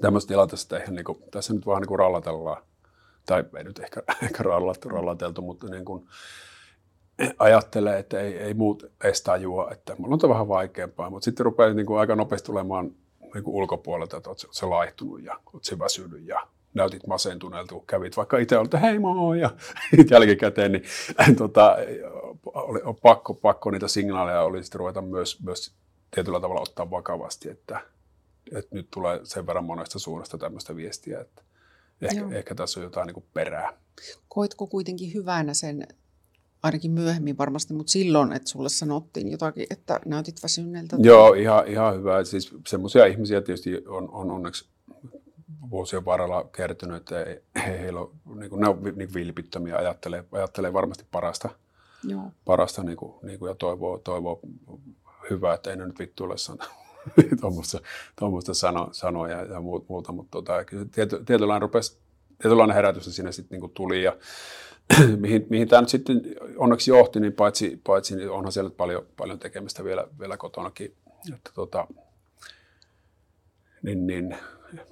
[0.00, 2.62] tämmöistä tilanteesta eihän niin kuin, tässä nyt vaan niin kuin rallatellaan,
[3.26, 6.08] tai ei nyt ehkä, ehkä rallattu, rallateltu, mutta niin kuin,
[7.38, 11.74] ajattelee, että ei, ei muut edes tajua, että mulla on vähän vaikeampaa, mutta sitten rupeaa
[11.74, 12.90] niin kuin aika nopeasti tulemaan
[13.34, 18.16] niin kuin ulkopuolelta, että olet se laihtunut ja olet väsynyt ja näytit masentuneelta, kun kävit
[18.16, 19.50] vaikka itse olta hei moi ja
[20.10, 20.84] jälkikäteen, niin
[21.36, 21.76] tota,
[22.46, 25.74] oli, on pakko, pakko niitä signaaleja oli sitten ruveta myös, myös
[26.14, 27.80] tietyllä tavalla ottaa vakavasti, että,
[28.56, 31.42] että nyt tulee sen verran monesta suunnasta tämmöistä viestiä, että
[32.02, 33.72] ehkä, ehkä tässä on jotain niin kuin perää.
[34.28, 35.86] Koitko kuitenkin hyvänä sen,
[36.64, 40.96] ainakin myöhemmin varmasti, mutta silloin, että sulle sanottiin jotakin, että näytit väsyneeltä?
[41.00, 42.24] Joo, ihan, ihan hyvä.
[42.24, 44.68] Siis semmoisia ihmisiä tietysti on, on onneksi
[45.70, 50.24] vuosien varrella kertynyt, että he, he, heillä on, niin kuin, ne on niin vilpittömiä, ajattelee,
[50.32, 51.48] ajattelee varmasti parasta,
[52.04, 52.22] Joo.
[52.44, 54.40] parasta niin kuin, niin kuin, ja toivoo, toivoo
[55.30, 56.64] hyvä, että ei ne nyt vittuille sano
[58.20, 60.52] tuommoista sano, sanoja ja muuta, mutta tota,
[60.92, 61.96] tiety, tietynlainen, rupesi,
[62.42, 64.16] tietynlainen herätys siinä sitten niin tuli ja
[65.16, 66.22] mihin, mihin tämä nyt sitten
[66.56, 70.94] onneksi johti, niin paitsi, paitsi niin onhan siellä paljon, paljon tekemistä vielä, vielä kotonakin,
[71.34, 71.86] että tota,
[73.82, 74.36] niin, niin,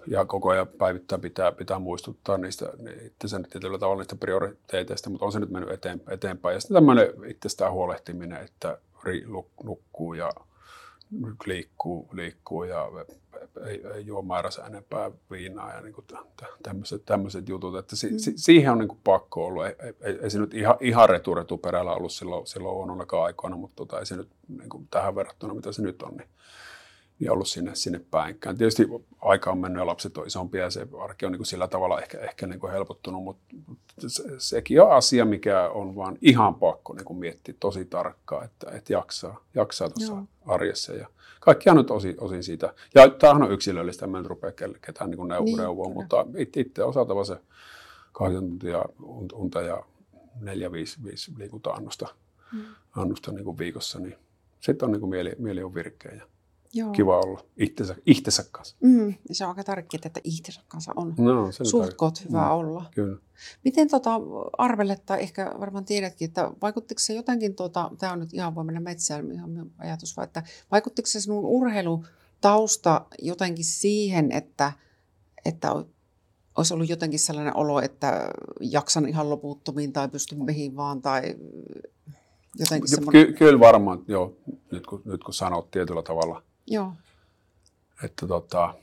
[0.06, 2.72] ja koko ajan päivittäin pitää, pitää muistuttaa niistä
[3.06, 6.54] itsensä tietyllä tavalla niistä prioriteeteista, mutta on se nyt mennyt eteen, eteenpäin.
[6.54, 8.78] Ja sitten tämmöinen itsestään huolehtiminen, että
[9.64, 10.30] nukkuu ja
[11.46, 12.90] liikkuu, liikkuu ja
[13.66, 15.94] ei, ei juo määränsä enempää viinaa ja niin
[16.62, 19.66] tämmöiset, tämmöiset jutut, että si, si, siihen on niin pakko ollut.
[19.66, 23.76] Ei, ei, ei se nyt ihan, ihan returetu perällä ollut silloin, silloin huononakaan aikoina, mutta
[23.76, 26.28] tota, ei se nyt niin tähän verrattuna, mitä se nyt on, niin
[27.22, 28.58] niin ollut sinne, sinne päinkään.
[28.58, 28.88] Tietysti
[29.20, 32.00] aika on mennyt ja lapset on isompia ja se arki on niin kuin sillä tavalla
[32.00, 33.44] ehkä, ehkä niin kuin helpottunut, mutta
[34.06, 38.70] se, sekin on asia, mikä on vaan ihan pakko niin kuin miettiä tosi tarkkaan, että,
[38.70, 40.92] että jaksaa, jaksaa tuossa arjessa.
[40.92, 41.08] Ja
[41.40, 42.74] kaikkihan nyt osin, osin siitä.
[42.94, 47.36] Ja tämähän on yksilöllistä, en rupea ketään niin neuvoa, niin, neuvoa mutta itse osaatava se
[48.12, 48.84] kahdeksan tuntia
[49.32, 49.82] unta ja
[50.40, 52.14] neljä, viisi, viisi liikunta-annosta
[52.52, 52.64] mm.
[52.96, 54.16] annosta niin kuin viikossa, niin
[54.60, 56.12] sitten on niin kuin mieli, mieli on virkeä.
[56.12, 56.26] Ja
[56.74, 56.92] Joo.
[56.92, 58.76] kiva olla itsensä, itsensä kanssa.
[58.80, 62.84] Mm, se on aika tärkeää, että itsensä kanssa on no, suht koot hyvä mm, olla.
[62.94, 63.16] Kyllä.
[63.64, 64.10] Miten tota,
[64.58, 68.64] arvelet, tai ehkä varmaan tiedätkin, että vaikuttiko se jotenkin, tota, tämä on nyt ihan voi
[68.64, 74.72] mennä metsään, ihan ajatus, vaan, että vaikuttiko se sinun urheilutausta jotenkin siihen, että,
[75.44, 75.84] että
[76.56, 78.30] olisi ollut jotenkin sellainen olo, että
[78.60, 81.34] jaksan ihan loputtomiin tai pystyn mihin vaan tai
[82.58, 83.26] jotenkin semmoinen...
[83.26, 84.36] Ky- kyllä varmaan, joo,
[84.70, 86.92] nyt kun, nyt kun sanot tietyllä tavalla– Joo.
[88.04, 88.74] Että tota,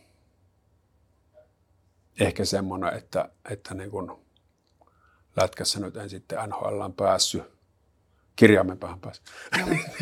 [2.20, 4.20] ehkä semmoinen, että, että niin kun
[5.36, 7.44] lätkässä nyt en sitten NHL on päässyt,
[8.36, 9.28] kirjaimen päähän päässyt.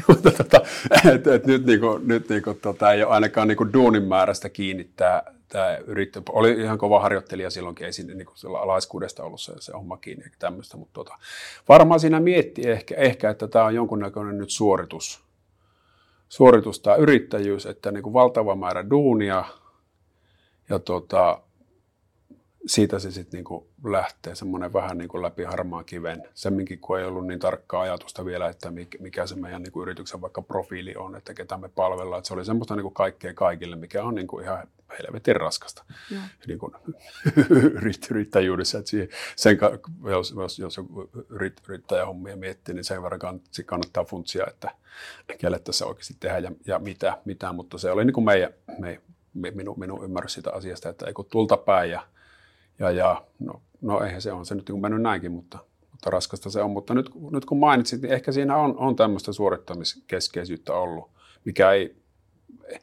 [0.37, 0.61] Tota,
[1.13, 4.49] et, et nyt, niin kuin, nyt niin kuin, tota, ei ole ainakaan niin duunin määrästä
[4.49, 6.21] kiinni tämä, tämä yrittö.
[6.29, 10.25] Oli ihan kova harjoittelija silloinkin, ei siinä niin kuin laiskuudesta ollut se, se homma kiinni
[10.25, 11.17] ja tämmöistä, mutta tota,
[11.69, 15.26] varmaan siinä mietti ehkä, ehkä, että tämä on jonkunnäköinen nyt suoritus,
[16.29, 19.45] suoritus tai yrittäjyys, että niin kuin valtava määrä duunia
[20.69, 21.41] ja tota,
[22.67, 26.23] siitä se sitten niin lähtee semmoinen vähän niin kuin läpi harmaan kiven.
[26.33, 30.21] Semminkin, kun ei ollut niin tarkkaa ajatusta vielä, että mikä se meidän niin kuin yrityksen
[30.21, 32.19] vaikka profiili on, että ketä me palvellaan.
[32.19, 34.67] Että se oli semmoista niin kuin kaikkea kaikille, mikä on niin kuin ihan
[34.99, 35.83] helvetin raskasta
[36.47, 36.73] niin kuin,
[38.09, 38.81] yrittäjyydessä.
[38.85, 39.57] Siihen, sen,
[40.03, 40.79] jos, jos, jos
[41.29, 43.21] yrit, yrittäjähommia miettii, niin sen verran
[43.65, 44.71] kannattaa funtsia, että
[45.37, 49.01] kelle tässä oikeasti tehdään ja, ja mitä, mitä, mutta se oli niin kuin meidän, meidän
[49.33, 52.01] minun, minun ymmärrys siitä asiasta, että ei kun tulta päin ja
[52.79, 55.57] ja, ja no, no eihän se on se nyt niin mennyt näinkin, mutta,
[55.91, 56.71] mutta raskasta se on.
[56.71, 61.11] Mutta nyt, nyt kun mainitsit, niin ehkä siinä on, on tämmöistä suorittamiskeskeisyyttä ollut,
[61.45, 61.95] mikä ei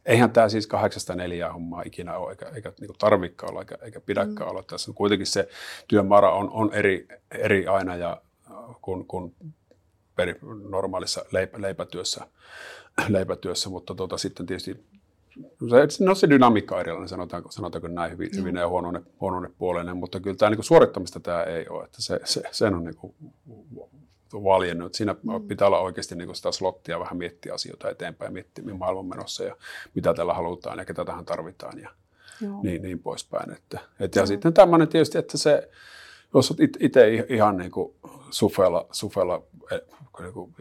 [0.06, 4.00] eihän tämä siis kahdeksasta neljää hommaa ikinä ole, eikä, eikä niin tarvikaan olla, eikä, eikä
[4.00, 4.50] pidäkään mm.
[4.50, 4.62] olla.
[4.62, 5.48] Tässä kuitenkin se
[5.88, 8.22] työmäärä on, on eri, eri aina ja
[8.82, 9.34] kun, kun
[10.16, 10.34] peri,
[10.70, 12.26] normaalissa leipä, leipätyössä,
[13.08, 14.84] leipätyössä, mutta tota, sitten tietysti
[15.70, 18.38] se, no se dynamiikka on erilainen, sanotaanko, sanotaanko näin hyvin, mm.
[18.38, 22.42] hyvin ja huonoinen, puolinen, mutta kyllä tämä niin suorittamista tämä ei ole, että se, se,
[22.50, 23.14] sen on niin kuin
[24.32, 24.94] valjennut.
[24.94, 25.48] Siinä mm.
[25.48, 29.56] pitää olla oikeasti niin sitä slottia vähän miettiä asioita eteenpäin, miettiä maailman menossa ja
[29.94, 31.90] mitä tällä halutaan ja ketä tähän tarvitaan ja
[32.62, 33.52] niin, niin poispäin.
[33.52, 34.26] Että, et, ja Joo.
[34.26, 35.70] sitten tämmöinen tietysti, että se,
[36.34, 37.94] jos olet itse ihan niin kuin
[38.30, 39.42] sufella, sufella
[39.72, 39.80] eh,
[40.20, 40.54] niin kuin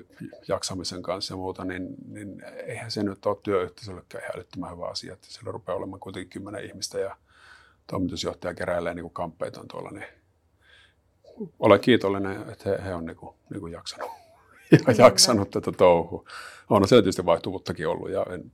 [0.48, 5.14] jaksamisen kanssa ja muuta, niin, niin eihän se nyt ole työyhteisöllekään ihan älyttömän hyvä asia,
[5.14, 7.16] että siellä rupeaa olemaan kuitenkin kymmenen ihmistä ja
[7.88, 10.06] toimitusjohtaja keräilee niin kamppeita tuolla, niin
[11.60, 14.12] olen kiitollinen, että he, he on niin kuin, niin kuin jaksanut,
[14.72, 16.26] ja jaksanut tätä touhua.
[16.70, 18.52] On se tietysti vaihtuvuuttakin ollut ja en,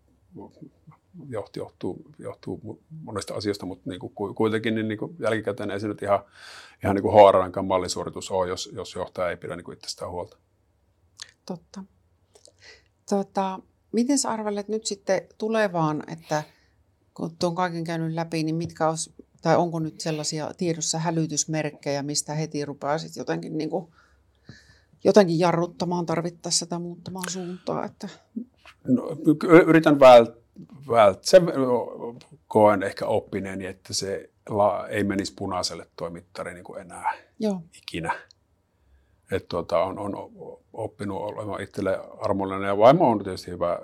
[1.56, 6.02] johtuu, johtuu, monesta asiasta, mutta niin kuin, kuitenkin niin, niin kuin jälkikäteen ei se nyt
[6.02, 6.19] ihan,
[6.84, 10.38] ihan niin kuin HRNkaan mallisuoritus ole, jos, jos johtaja ei pidä niin kuin itsestään huolta.
[11.45, 11.84] Totta.
[13.10, 13.60] Tota,
[13.91, 16.43] miten arvelet nyt sitten tulevaan, että
[17.13, 22.34] kun tuon kaiken käynyt läpi, niin mitkä olisi tai onko nyt sellaisia tiedossa hälytysmerkkejä, mistä
[22.34, 23.88] heti rupeaa sitten jotenkin, niin kuin,
[25.04, 27.86] jotenkin jarruttamaan tarvittaessa tai muuttamaan suuntaa?
[27.86, 28.10] Että...
[28.88, 29.17] No,
[29.67, 30.39] yritän välttää.
[30.89, 31.24] Vält.
[31.24, 31.43] Sen
[32.48, 37.62] koen ehkä oppineeni, että se la, ei menisi punaiselle toimittari niin kuin enää Joo.
[37.78, 38.15] ikinä.
[39.32, 40.13] Et tuota, on, on
[40.74, 43.80] oppinut olemaan itselle armollinen ja vaimo on tietysti hyvä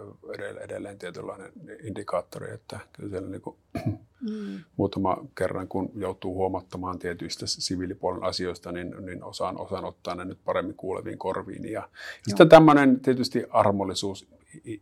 [0.62, 1.52] edelleen tietynlainen
[1.84, 3.98] indikaattori, että kyllä siellä niin kuin, mm.
[4.78, 10.40] muutama kerran, kun joutuu huomattamaan tietyistä siviilipuolen asioista, niin, niin osaan, osaan ottaa ne nyt
[10.46, 11.64] paremmin kuuleviin korviin.
[11.64, 11.90] Ja, ja
[12.28, 14.28] sitten tämmöinen tietysti armollisuus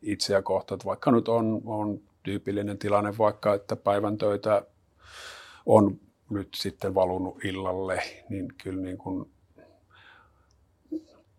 [0.01, 4.65] itseä kohtaan, että vaikka nyt on, on tyypillinen tilanne vaikka, että päivän töitä
[5.65, 9.31] on nyt sitten valunut illalle, niin kyllä niin kuin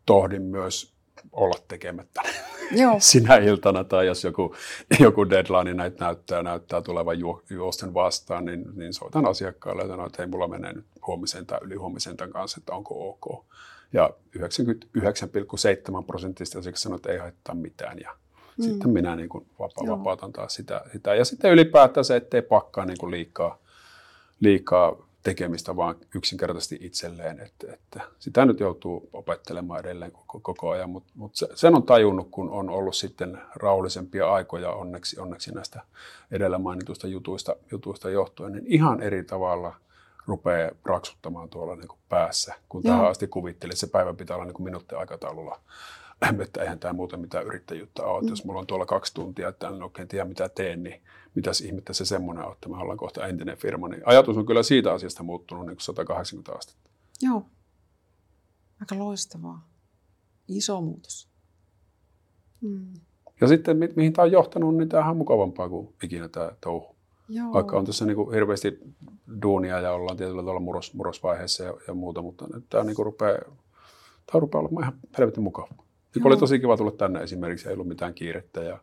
[0.06, 0.94] tohdin myös
[1.32, 2.22] olla tekemättä
[2.70, 2.96] Joo.
[3.10, 4.54] sinä iltana, tai jos joku,
[5.00, 10.06] joku deadline näitä näyttää, näyttää tulevan ju, juosten vastaan, niin, niin soitan asiakkaalle ja sanon,
[10.06, 13.44] että hei, mulla menee nyt huomisen tai yli huomisen tämän kanssa, että onko ok.
[13.92, 18.16] Ja 99,7 prosenttista asiakkaista sanoo, että ei haittaa mitään, ja
[18.58, 18.64] mm.
[18.64, 21.14] sitten minä niin kuin vapa- vapautan taas sitä, sitä.
[21.14, 23.58] Ja sitten ylipäätään se, ettei pakkaa niin kuin liikaa,
[24.40, 27.40] liikaa tekemistä vaan yksinkertaisesti itselleen.
[27.40, 32.28] Että, että sitä nyt joutuu opettelemaan edelleen koko, koko ajan, mutta mut sen on tajunnut,
[32.30, 35.82] kun on ollut sitten rauhallisempia aikoja onneksi, onneksi näistä
[36.30, 39.74] edellä mainituista jutuista, jutuista johtuen, niin ihan eri tavalla
[40.26, 42.94] rupeaa raksuttamaan tuolla niin kuin päässä, kun Joo.
[42.94, 43.76] tähän asti kuvittelin.
[43.76, 45.60] Se päivä pitää olla niin kuin aikataululla
[46.42, 48.22] että eihän tämä muuten mitään yrittäjyyttä ole.
[48.22, 48.28] Mm.
[48.28, 51.02] Jos mulla on tuolla kaksi tuntia, että en oikein tiedä mitä teen, niin
[51.34, 53.88] mitäs ihmettä se semmoinen on, että me ollaan kohta entinen firma.
[53.88, 56.90] Niin ajatus on kyllä siitä asiasta muuttunut niin kuin 180 astetta.
[57.22, 57.46] Joo.
[58.80, 59.68] Aika loistavaa.
[60.48, 61.28] Iso muutos.
[62.60, 62.94] Mm.
[63.40, 66.94] Ja sitten mi- mihin tämä on johtanut, niin tämähän on mukavampaa kuin ikinä tämä touhu.
[67.28, 67.52] Joo.
[67.52, 68.78] Vaikka on tässä niin kuin hirveästi
[69.42, 73.06] duunia ja ollaan tietyllä tavalla murros, murrosvaiheessa ja, ja muuta, mutta nyt tämä niin kuin
[73.06, 73.38] rupeaa,
[74.26, 75.83] tämä rupeaa olemaan ihan helvetin mukavaa.
[76.14, 78.78] Niin oli tosi kiva tulla tänne esimerkiksi, ei ollut mitään kiirettä ja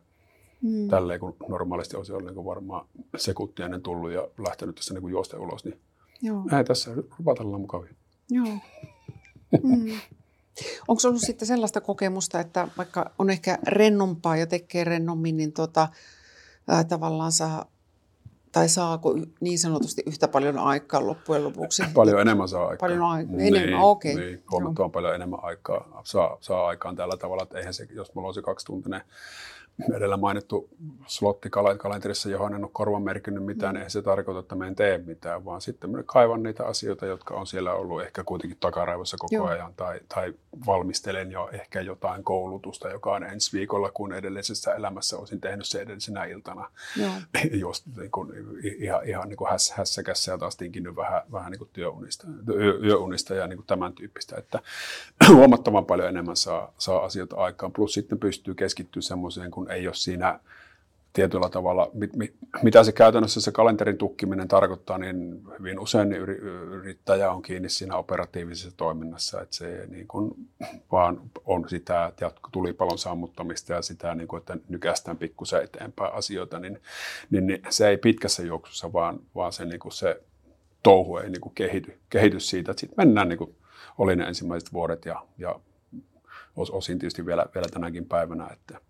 [0.62, 0.88] mm.
[0.88, 5.38] tälleen, kun normaalisti olisi ollut niin varmaan sekuntia ennen tullut ja lähtenyt tässä niin juosta
[5.38, 5.80] ulos, niin
[6.22, 6.44] Joo.
[6.58, 7.94] ei tässä rupatella mukavia.
[8.30, 8.46] Joo.
[9.62, 9.92] Mm.
[10.88, 15.88] Onko ollut sitten sellaista kokemusta, että vaikka on ehkä rennompaa ja tekee rennommin, niin tota,
[16.68, 17.66] ää, tavallaan saa
[18.52, 21.82] tai saako niin sanotusti yhtä paljon aikaa loppujen lopuksi?
[21.94, 22.88] Paljon enemmän saa aikaa.
[22.88, 24.14] Paljon aikaa, niin, enemmän, okei.
[24.14, 24.24] Okay.
[24.24, 28.28] Niin, huomattavan paljon enemmän aikaa saa, saa aikaan tällä tavalla, että eihän se, jos mulla
[28.28, 29.02] on se kaksituntinen
[29.96, 30.68] edellä mainittu
[31.06, 33.82] slotti kalenterissa, johon en ole korvan merkinnyt mitään, mm.
[33.82, 37.34] ei se tarkoita, että me en tee mitään, vaan sitten me kaivan niitä asioita, jotka
[37.34, 39.46] on siellä ollut ehkä kuitenkin takaraivossa koko Joo.
[39.46, 40.34] ajan, tai, tai
[40.66, 45.80] valmistelen jo ehkä jotain koulutusta, joka on ensi viikolla, kun edellisessä elämässä olisin tehnyt se
[45.80, 47.12] edellisenä iltana, Joo.
[47.60, 48.32] just niin kuin,
[48.78, 52.78] ihan, ihan niin kuin häs, hässäkässä ja taas tinkinyt vähän, vähän niin kuin työunista, yö,
[52.82, 54.60] yöunista ja niin kuin tämän tyyppistä, että
[55.34, 59.94] huomattavan paljon enemmän saa, saa asioita aikaan, plus sitten pystyy keskittyä semmoiseen, kun ei ole
[59.94, 60.40] siinä
[61.12, 61.90] tietyllä tavalla,
[62.62, 68.76] mitä se käytännössä se kalenterin tukkiminen tarkoittaa, niin hyvin usein yrittäjä on kiinni siinä operatiivisessa
[68.76, 70.48] toiminnassa, että se niin kuin
[70.92, 72.12] vaan on sitä
[72.52, 76.80] tulipalon sammuttamista ja sitä, niin kuin, että nykästään pikkusen eteenpäin asioita, niin,
[77.30, 80.22] niin, niin se ei pitkässä juoksussa, vaan, vaan se, niin kuin se
[80.82, 83.56] touhu ei niin kuin kehity, kehity siitä, että sitten mennään niin kuin
[83.98, 85.60] oli ne ensimmäiset vuodet ja, ja
[86.56, 88.80] osin tietysti vielä, vielä tänäkin päivänä, että,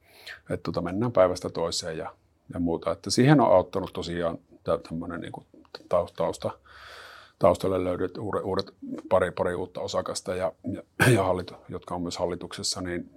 [0.50, 2.12] että tota, mennään päivästä toiseen ja,
[2.54, 2.92] ja muuta.
[2.92, 4.38] Että siihen on auttanut tosiaan
[4.88, 5.46] tämmöinen niin kuin
[6.16, 6.50] tausta,
[7.38, 8.74] taustalle löydät uudet, uudet
[9.08, 10.82] pari, pari uutta osakasta, ja, ja,
[11.12, 13.11] ja hallitu, jotka on myös hallituksessa, niin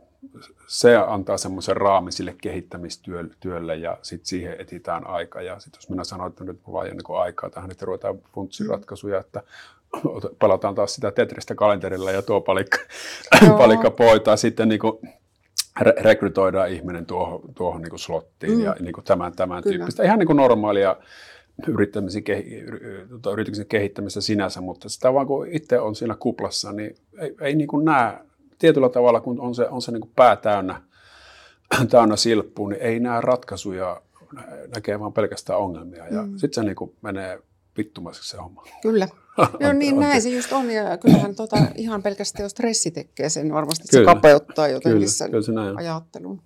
[0.68, 5.42] se antaa semmoisen raamin sille kehittämistyölle ja sitten siihen etitään aika.
[5.42, 9.20] Ja sitten jos minä sanoin, että nyt mulla on niin aikaa tähän, että ruvetaan funtsiratkaisuja,
[9.20, 9.44] että
[10.40, 12.78] palataan taas sitä Tetristä kalenterilla ja tuo palikka,
[13.58, 15.00] palikka pois, tai sitten niin kuin
[15.82, 18.64] rekrytoidaan ihminen tuohon, tuohon niin kuin slottiin mm.
[18.64, 20.04] ja niin kuin tämän, tämän tyyppistä.
[20.04, 20.96] Ihan niin kuin normaalia
[21.68, 22.24] yrittämisen,
[23.10, 27.56] tota, yrityksen kehittämistä sinänsä, mutta sitä vaan kun itse on siinä kuplassa, niin ei, ei
[27.56, 28.18] niin kuin näe
[28.60, 30.82] tietyllä tavalla, kun on se, on se niin kuin pää täynnä,
[31.90, 34.02] täynnä silppuun, niin ei näe ratkaisuja,
[34.76, 36.08] näkee vaan pelkästään ongelmia.
[36.08, 36.38] Ja mm.
[36.38, 37.40] sitten se niin kuin menee
[37.78, 38.64] vittumaiseksi se homma.
[38.82, 39.08] Kyllä.
[39.60, 40.72] No niin, näin se just on.
[40.72, 44.12] Ja kyllähän tota, ihan pelkästään jo stressi tekee sen varmasti, että kyllä.
[44.12, 46.42] se kapeuttaa jotenkin kyllä, sen kyllä se ajattelun.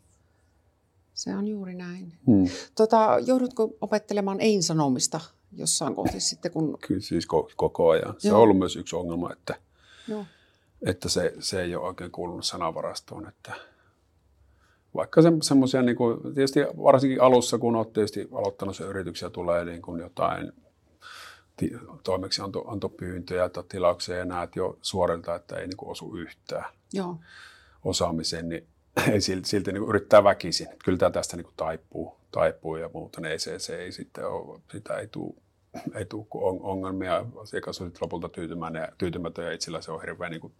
[1.13, 2.13] Se on juuri näin.
[2.27, 2.45] Hmm.
[2.75, 5.19] Tota, joudutko opettelemaan ei-sanomista
[5.51, 6.51] jossain kohti sitten?
[6.51, 6.77] Kun...
[6.87, 8.15] Kyllä siis koko ajan.
[8.17, 8.37] Se Joo.
[8.37, 9.55] on ollut myös yksi ongelma, että,
[10.07, 10.25] Joo.
[10.85, 13.27] että se, se ei ole oikein kuulunut sanavarastoon.
[13.27, 13.53] Että
[14.95, 19.65] vaikka se, semmoisia, niin kuin, tietysti varsinkin alussa, kun olet tietysti aloittanut se yrityksiä, tulee
[19.65, 20.51] niin kuin jotain
[22.03, 27.19] toimeksiantopyyntöjä tai tilauksia ja näet jo suorilta, että ei niin kuin osu yhtään Joo.
[27.83, 28.67] osaamiseen, niin
[29.11, 30.67] ei silti, silti niin yrittää väkisin.
[30.85, 34.27] Kyllä tämä tästä niin kuin taipuu, taipuu ja muuta, niin ei se, se ei sitten
[34.27, 35.33] ole, sitä ei tule
[35.95, 36.25] ei tule
[36.61, 37.25] ongelmia.
[37.41, 40.53] Asiakas on lopulta tyytymätön ja, tyytymätön ja itsellä se on hirveän niin kuin,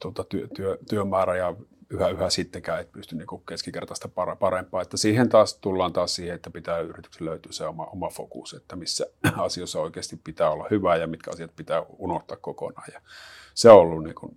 [0.00, 1.54] tuota, työ, työ, työmäärä ja
[1.90, 4.82] yhä, yhä sittenkään et pysty niin keskikertaista parempaa.
[4.82, 8.76] Että siihen taas tullaan taas siihen, että pitää yrityksen löytyä se oma, oma fokus, että
[8.76, 12.88] missä asioissa oikeasti pitää olla hyvä ja mitkä asiat pitää unohtaa kokonaan.
[12.92, 13.00] Ja
[13.54, 14.36] se on ollut niin kuin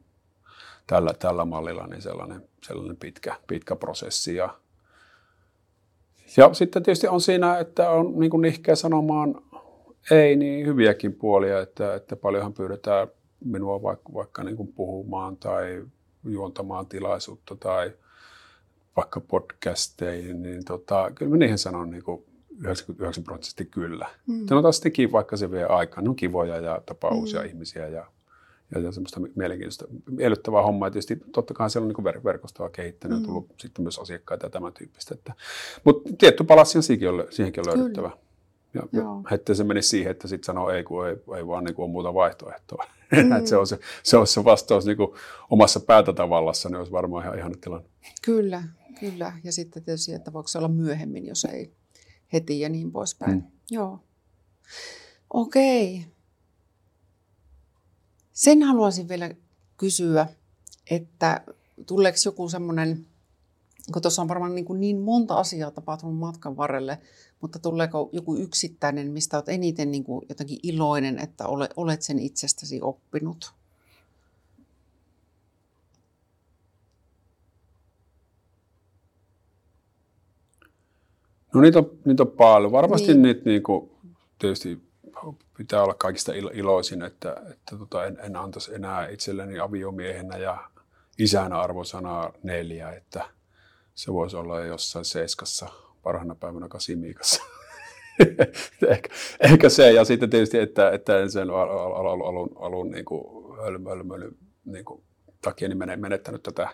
[0.88, 4.36] tällä, tällä mallilla niin sellainen, sellainen pitkä, pitkä prosessi.
[4.36, 4.56] Ja,
[6.38, 9.42] ja sitten tietysti on siinä, että on niin kuin nihkeä sanomaan
[10.12, 13.08] ei niin hyviäkin puolia, että, että paljonhan pyydetään
[13.46, 15.86] minua vaikka, vaikka niin kuin puhumaan tai
[16.24, 17.92] juontamaan tilaisuutta tai
[18.96, 22.24] vaikka podcasteihin, niin tota, kyllä mä niihin sanon niin kuin
[22.60, 24.10] 99 prosenttisesti kyllä.
[24.28, 24.48] Mm.
[24.48, 27.18] Sanotaan sittenkin, vaikka se vie aikaa, ne on kivoja ja tapaa mm.
[27.18, 28.06] uusia ihmisiä ja,
[28.76, 30.88] ja, ja semmoista mielenkiintoista, miellyttävää hommaa.
[30.88, 33.24] Ja tietysti totta kai siellä on niin ver- verkostoa kehittänyt mm.
[33.24, 35.16] ja tullut sitten myös asiakkaita ja tämän tyyppistä.
[35.16, 35.34] Että,
[35.84, 38.10] mutta tietty palassi on siihenkin on, siihenkin on löydettävä.
[38.10, 38.29] Kyllä.
[38.74, 41.76] Ja, ja että se menisi siihen, että sitten sanoo ei, kun ei, ei vaan niin
[41.76, 42.86] kuin ole muuta vaihtoehtoa.
[43.12, 43.32] Mm.
[43.32, 45.10] että se, on se, se on se vastaus niin kuin
[45.50, 47.90] omassa päätätavallassa, niin olisi varmaan ihan ihana tilanne.
[48.22, 48.64] Kyllä,
[49.00, 49.34] kyllä.
[49.44, 51.74] Ja sitten tietysti, että voiko se olla myöhemmin, jos ei
[52.34, 53.32] heti ja niin poispäin.
[53.32, 53.44] Mm.
[53.72, 54.00] Joo.
[55.34, 56.06] Okei.
[58.34, 59.32] Sen haluaisin vielä
[59.78, 60.28] kysyä,
[60.92, 61.42] että
[61.86, 63.06] tuleeko joku semmoinen,
[63.94, 67.00] kun tuossa on varmaan niin, kuin niin monta asiaa tapahtunut matkan varrelle,
[67.42, 72.80] mutta tuleeko joku yksittäinen, mistä olet eniten niin kuin jotenkin iloinen, että olet sen itsestäsi
[72.82, 73.54] oppinut?
[81.54, 82.72] No niitä on, niitä on paljon.
[82.72, 83.22] Varmasti niin.
[83.22, 83.92] niitä niin kuin,
[84.40, 84.82] tietysti
[85.58, 90.58] pitää olla kaikista iloisin, että, että tota, en, en antaisi enää itselleni aviomiehenä ja
[91.18, 93.30] isänä arvosanaa neljä, että
[93.96, 95.70] se voisi olla jossain seiskassa
[96.04, 97.44] parhaana päivänä Kasimiikassa.
[98.88, 99.10] ehkä,
[99.40, 104.36] ehkä, se, ja sitten tietysti, että, että en sen alun, alun, alun niin kuin hölmöilyn
[104.66, 105.04] niin kuin,
[105.42, 106.70] takia niin menettänyt tätä,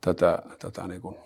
[0.00, 1.16] tätä, tätä niin kuin,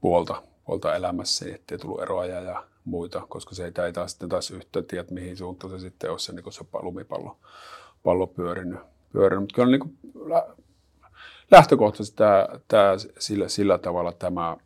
[0.00, 4.50] puolta, puolta elämässä, ettei tullut eroja ja muita, koska se ei, ei taas, sitten taas
[4.50, 7.36] yhtä tiedä, mihin suuntaan se sitten olisi se, niin kuin se lumipallo
[8.02, 8.80] pallo pyörinyt.
[9.12, 9.42] pyörinyt.
[9.42, 9.98] Mutta kyllä niin kuin,
[11.50, 14.56] lähtökohtaisesti tämä, tämä, sillä, sillä tavalla tämä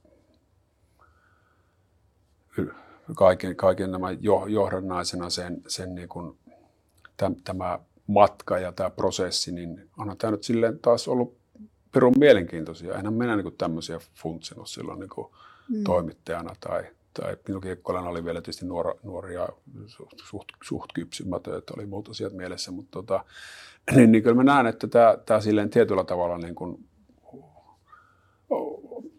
[3.17, 4.09] kaiken, kaiken nämä
[4.49, 6.39] johdannaisena sen, sen niin kuin,
[7.45, 11.37] tämä matka ja tämä prosessi, niin onhan tämä nyt silleen taas ollut
[11.93, 12.97] perun mielenkiintoisia.
[12.97, 15.27] Eihän minä niin tämmöisiä funtsinut silloin niin kuin
[15.69, 15.85] mm.
[15.85, 19.49] toimittajana tai, tai minunkin kun oli vielä tietysti nuora, nuoria
[19.87, 23.25] suht, suht, suht kypsymätön, että oli muut asiat mielessä, mutta tota,
[23.97, 26.85] niin, niin kyllä mä näen, että tämä, tämä silleen tietyllä tavalla niin kuin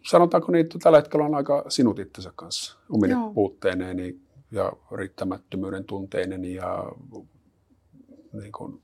[0.08, 3.32] sanotaanko niin, että tällä hetkellä on aika sinut itsensä kanssa omine Joo.
[3.34, 6.92] puutteineen ja riittämättömyyden tunteinen ja
[8.32, 8.82] niin kuin,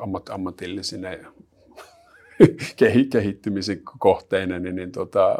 [0.00, 1.26] ammat, ammatillisine
[3.10, 5.36] kehittymisen kohteinen, niin, niin tota,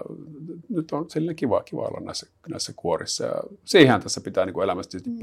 [0.68, 3.24] nyt on sille kiva, kiva olla näissä, näissä kuorissa.
[3.24, 3.34] Ja
[3.64, 5.18] siihen tässä pitää niin kuin elämästä mm.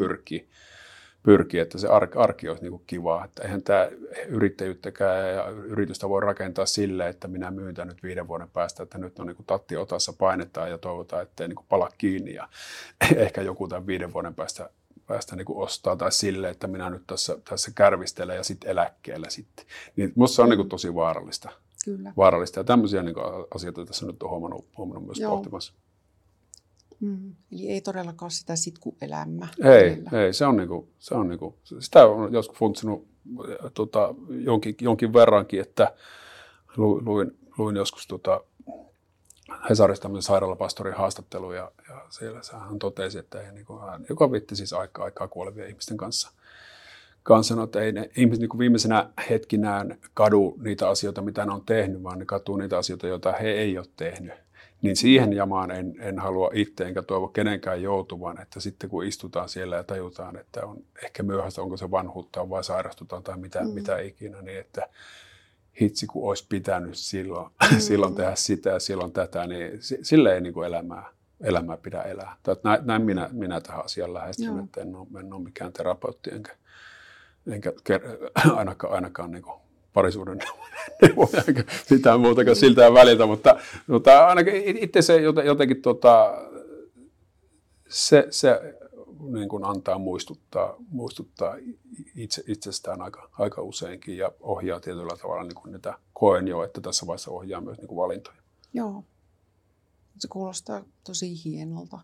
[1.30, 3.26] Pyrkiä, että se arki olisi niin kuin kivaa.
[3.26, 3.88] Että eihän tämä
[4.28, 9.20] yrittäjyyttäkään ja yritystä voi rakentaa sille, että minä myyn nyt viiden vuoden päästä, että nyt
[9.20, 12.50] on niin kuin tatti otassa painetaan ja toivotaan, ettei niin kuin pala kiinni ja
[13.16, 14.70] ehkä joku tämän viiden vuoden päästä
[15.08, 19.66] päästä niin ostaa tai sille, että minä nyt tässä, tässä kärvistelen ja sitten eläkkeellä sitten.
[19.96, 21.50] Niin musta se on niin kuin tosi vaarallista.
[21.86, 22.14] Kyllä.
[22.18, 23.26] Vaarallista ja tämmöisiä niin kuin
[23.56, 25.32] asioita tässä nyt on huomannut, huomannut myös Joo.
[25.32, 25.74] pohtimassa.
[27.00, 27.36] Mm.
[27.52, 29.48] Eli ei todellakaan sitä sitkuelämää.
[29.64, 33.08] Ei, ei, se on, niinku, se on niinku, sitä on joskus funtsinut
[33.74, 35.94] tota, jonkin, jonkin verrankin, että
[36.78, 38.42] lu, luin, luin joskus tota,
[39.70, 44.56] Hesarista tämmöisen sairaalapastorin haastattelu ja, ja siellä hän totesi, että ei, niinku, hän, joka vitti
[44.56, 46.32] siis aikaa, aikaa kuolevien ihmisten kanssa,
[47.30, 51.66] kanssa sanoi, että ei ne ihmiset niin viimeisenä hetkinään kadu niitä asioita, mitä ne on
[51.66, 54.34] tehnyt, vaan ne katuu niitä asioita, joita he ei ole tehnyt
[54.82, 59.50] niin siihen jamaan en, en halua itse enkä toivo kenenkään joutuvan, että sitten kun istutaan
[59.50, 63.70] siellä ja tajutaan, että on ehkä myöhäistä, onko se vanhuutta vai sairastutaan tai mitä, mm.
[63.70, 64.90] mitä ikinä, niin että
[65.82, 67.80] hitsi kun olisi pitänyt silloin, mm.
[67.90, 69.72] silloin tehdä sitä ja silloin tätä, niin
[70.02, 71.10] sille ei niin kuin elämää,
[71.42, 72.36] elämää pidä elää.
[72.64, 76.56] Näin, näin minä, minä tähän asiaan lähestyn, että en ole, en ole mikään terapeutti enkä,
[77.48, 77.74] enkä
[78.56, 79.44] ainakaan, ainakaan niin
[79.94, 80.40] parisuuden
[81.02, 86.34] neuvoja, eikä mitään muutakaan siltä väliltä, mutta, mutta ainakin itse se jotenkin tota,
[87.90, 88.76] se, se
[89.32, 91.56] niin kuin antaa muistuttaa, muistuttaa
[92.16, 96.82] itse, itsestään aika, aika useinkin ja ohjaa tietyllä tavalla niin kuin niitä koen jo, että
[96.82, 98.38] tässä vaiheessa ohjaa myös niin kuin valintoja.
[98.74, 99.04] Joo,
[100.20, 102.00] se kuulostaa tosi hienolta.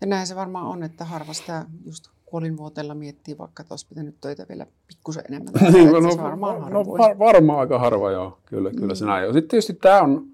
[0.00, 4.14] Ja näin se varmaan on, että harva sitä just kuolinvuotella miettii vaikka, että olisi pitänyt
[4.20, 5.52] töitä vielä pikkusen enemmän.
[5.72, 8.38] niin, no, varmaan, no, var, varmaan aika harva, joo.
[8.46, 8.96] Kyllä, kyllä mm.
[8.96, 9.34] se näin on.
[9.34, 10.26] Sitten tietysti tämä on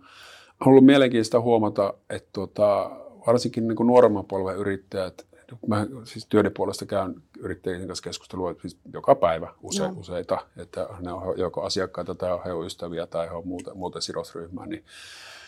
[0.66, 2.90] ollut mielenkiintoista huomata, että tuota,
[3.26, 5.26] varsinkin niin nuoremman polven yrittäjät,
[5.66, 9.94] mä siis työni puolesta käyn yrittäjien kanssa keskustelua siis joka päivä use, no.
[9.96, 14.00] useita, että ne on joko asiakkaita tai he on ystäviä tai he on muuta, muuta
[14.00, 14.84] sidosryhmää, niin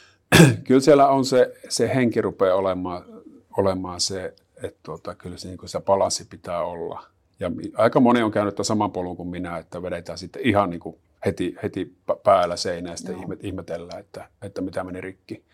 [0.67, 3.05] kyllä siellä on se, se henki rupeaa olemaan,
[3.57, 7.07] olemaan se että tuota, kyllä se, niin se balanssi pitää olla.
[7.41, 10.81] Ja aika moni on käynyt tämän saman polun kuin minä, että vedetään sitten ihan niin
[10.81, 10.97] kuin
[11.27, 15.45] heti, heti päällä seinään ja sitten ihmetellään, että, että mitä meni rikki.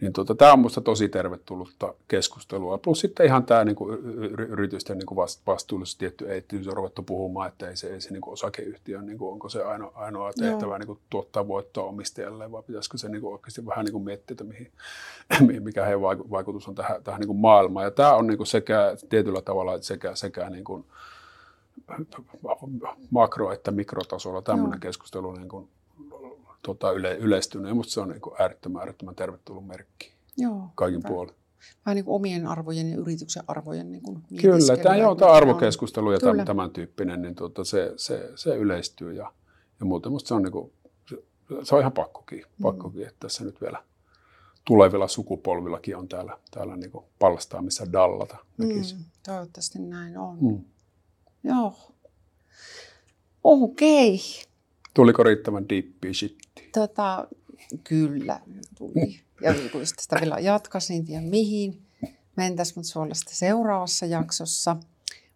[0.00, 2.78] Niin tuota, tämä on minusta tosi tervetullutta keskustelua.
[2.78, 3.98] Plus sitten ihan tämä niin kuin,
[4.38, 8.20] yritysten niin kuin vastuullisuus, tietty eettisyys on ruvettu puhumaan, että ei se, ei se niin
[8.20, 12.62] kuin osakeyhtiö, niin kuin, onko se ainoa, ainoa tehtävä niin kuin, tuottaa voittoa omistajalle, vai
[12.62, 14.72] pitäisikö se niin kuin, oikeasti vähän niin kuin miettiä, että mihin,
[15.64, 17.84] mikä heidän vaikutus on tähän, tähän niin kuin maailmaan.
[17.84, 20.84] Ja tämä on niin kuin sekä tietyllä tavalla sekä, sekä niin kuin,
[23.10, 24.80] makro- että mikrotasolla tämmöinen Joo.
[24.80, 25.68] keskustelu niin kuin,
[26.66, 27.68] tota, yle, yleistynyt.
[27.68, 31.34] Ja musta se on niin kuin äärettömän, äärettömän tervetullut merkki Joo, kaikin puolin.
[31.86, 36.12] Vähän niin kuin omien arvojen ja yrityksen arvojen niin kuin Kyllä, tämä, joo, tämä arvokeskustelu
[36.12, 39.32] ja tämän, tämän tyyppinen, niin tuota, se, se, se yleistyy ja,
[39.80, 40.72] ja muuten musta se on, niin kuin,
[41.08, 41.16] se,
[41.62, 42.62] se on ihan pakkokin, mm.
[42.62, 43.08] pakkokin mm.
[43.08, 43.82] että tässä nyt vielä
[44.64, 48.36] tulevilla sukupolvillakin on täällä, täällä niin kuin palstaamissa dallata.
[48.56, 48.66] Mm,
[49.26, 50.38] toivottavasti näin on.
[50.40, 50.64] Mm.
[51.44, 51.74] Joo.
[53.44, 54.14] Okei.
[54.14, 54.53] Okay.
[54.94, 56.68] Tuliko riittävän deepi shitti?
[56.72, 57.28] Tota,
[57.84, 58.40] kyllä
[58.78, 59.20] tuli.
[59.40, 61.82] Ja kun sitä vielä jatkaisin, tiedä mihin
[62.36, 64.76] mentäisiin, mutta sitten seuraavassa jaksossa.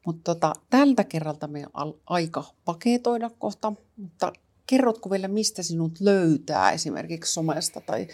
[0.07, 4.33] Mutta tota, tältä kerralta me on aika paketoida kohta, mutta
[4.67, 8.09] kerrotko vielä, mistä sinut löytää esimerkiksi somesta tai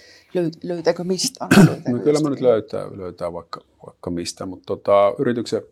[0.63, 1.47] löytääkö mistä?
[1.57, 5.63] Löytääkö no, kyllä mä nyt löytää, löytää vaikka, vaikka mistä, mutta tota, yrityksen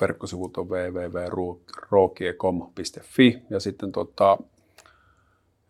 [0.00, 4.38] verkkosivut on www.rookie.com.fi ja sitten tota,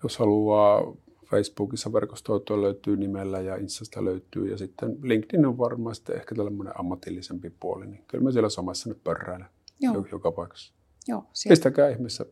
[0.03, 0.97] jos haluaa
[1.31, 7.51] Facebookissa verkostoitua löytyy nimellä ja Instasta löytyy ja sitten LinkedIn on varmasti ehkä tällainen ammatillisempi
[7.51, 9.49] puoli, niin kyllä mä siellä somessa nyt pörräilen
[9.81, 10.07] Joo.
[10.13, 10.73] joka paikassa.
[11.09, 11.53] Joo, sieltä.
[11.53, 12.27] Pistäkää ihmeessä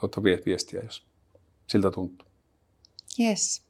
[0.00, 1.06] tuota viestiä, jos
[1.66, 2.28] siltä tuntuu.
[3.20, 3.62] Yes.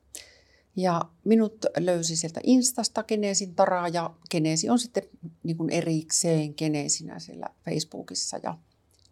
[0.76, 5.02] Ja minut löysi sieltä Instasta Geneesin Taraa ja Geneesi on sitten
[5.42, 8.58] niin kuin erikseen Geneesinä siellä Facebookissa ja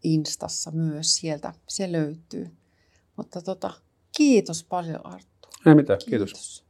[0.03, 2.51] Instassa myös sieltä se löytyy.
[3.17, 3.73] Mutta tota,
[4.21, 5.49] Kiitos paljon Arttu.
[5.67, 6.33] Ei mitään, kiitos.
[6.33, 6.65] kiitos.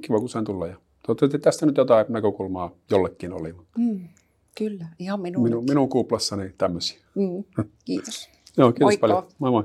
[0.00, 0.66] Kiva kun sain tulla.
[0.66, 0.76] Ja
[1.06, 3.54] toivottavasti tästä nyt jotain näkökulmaa jollekin oli.
[3.78, 4.08] Mm,
[4.58, 5.42] kyllä, ihan minun.
[5.42, 6.98] Minun, minun kuplassani tämmöisiä.
[7.14, 8.28] Mm, kiitos.
[8.56, 9.00] Joo, kiitos Moikka.
[9.00, 9.26] paljon.
[9.38, 9.64] Moi moi.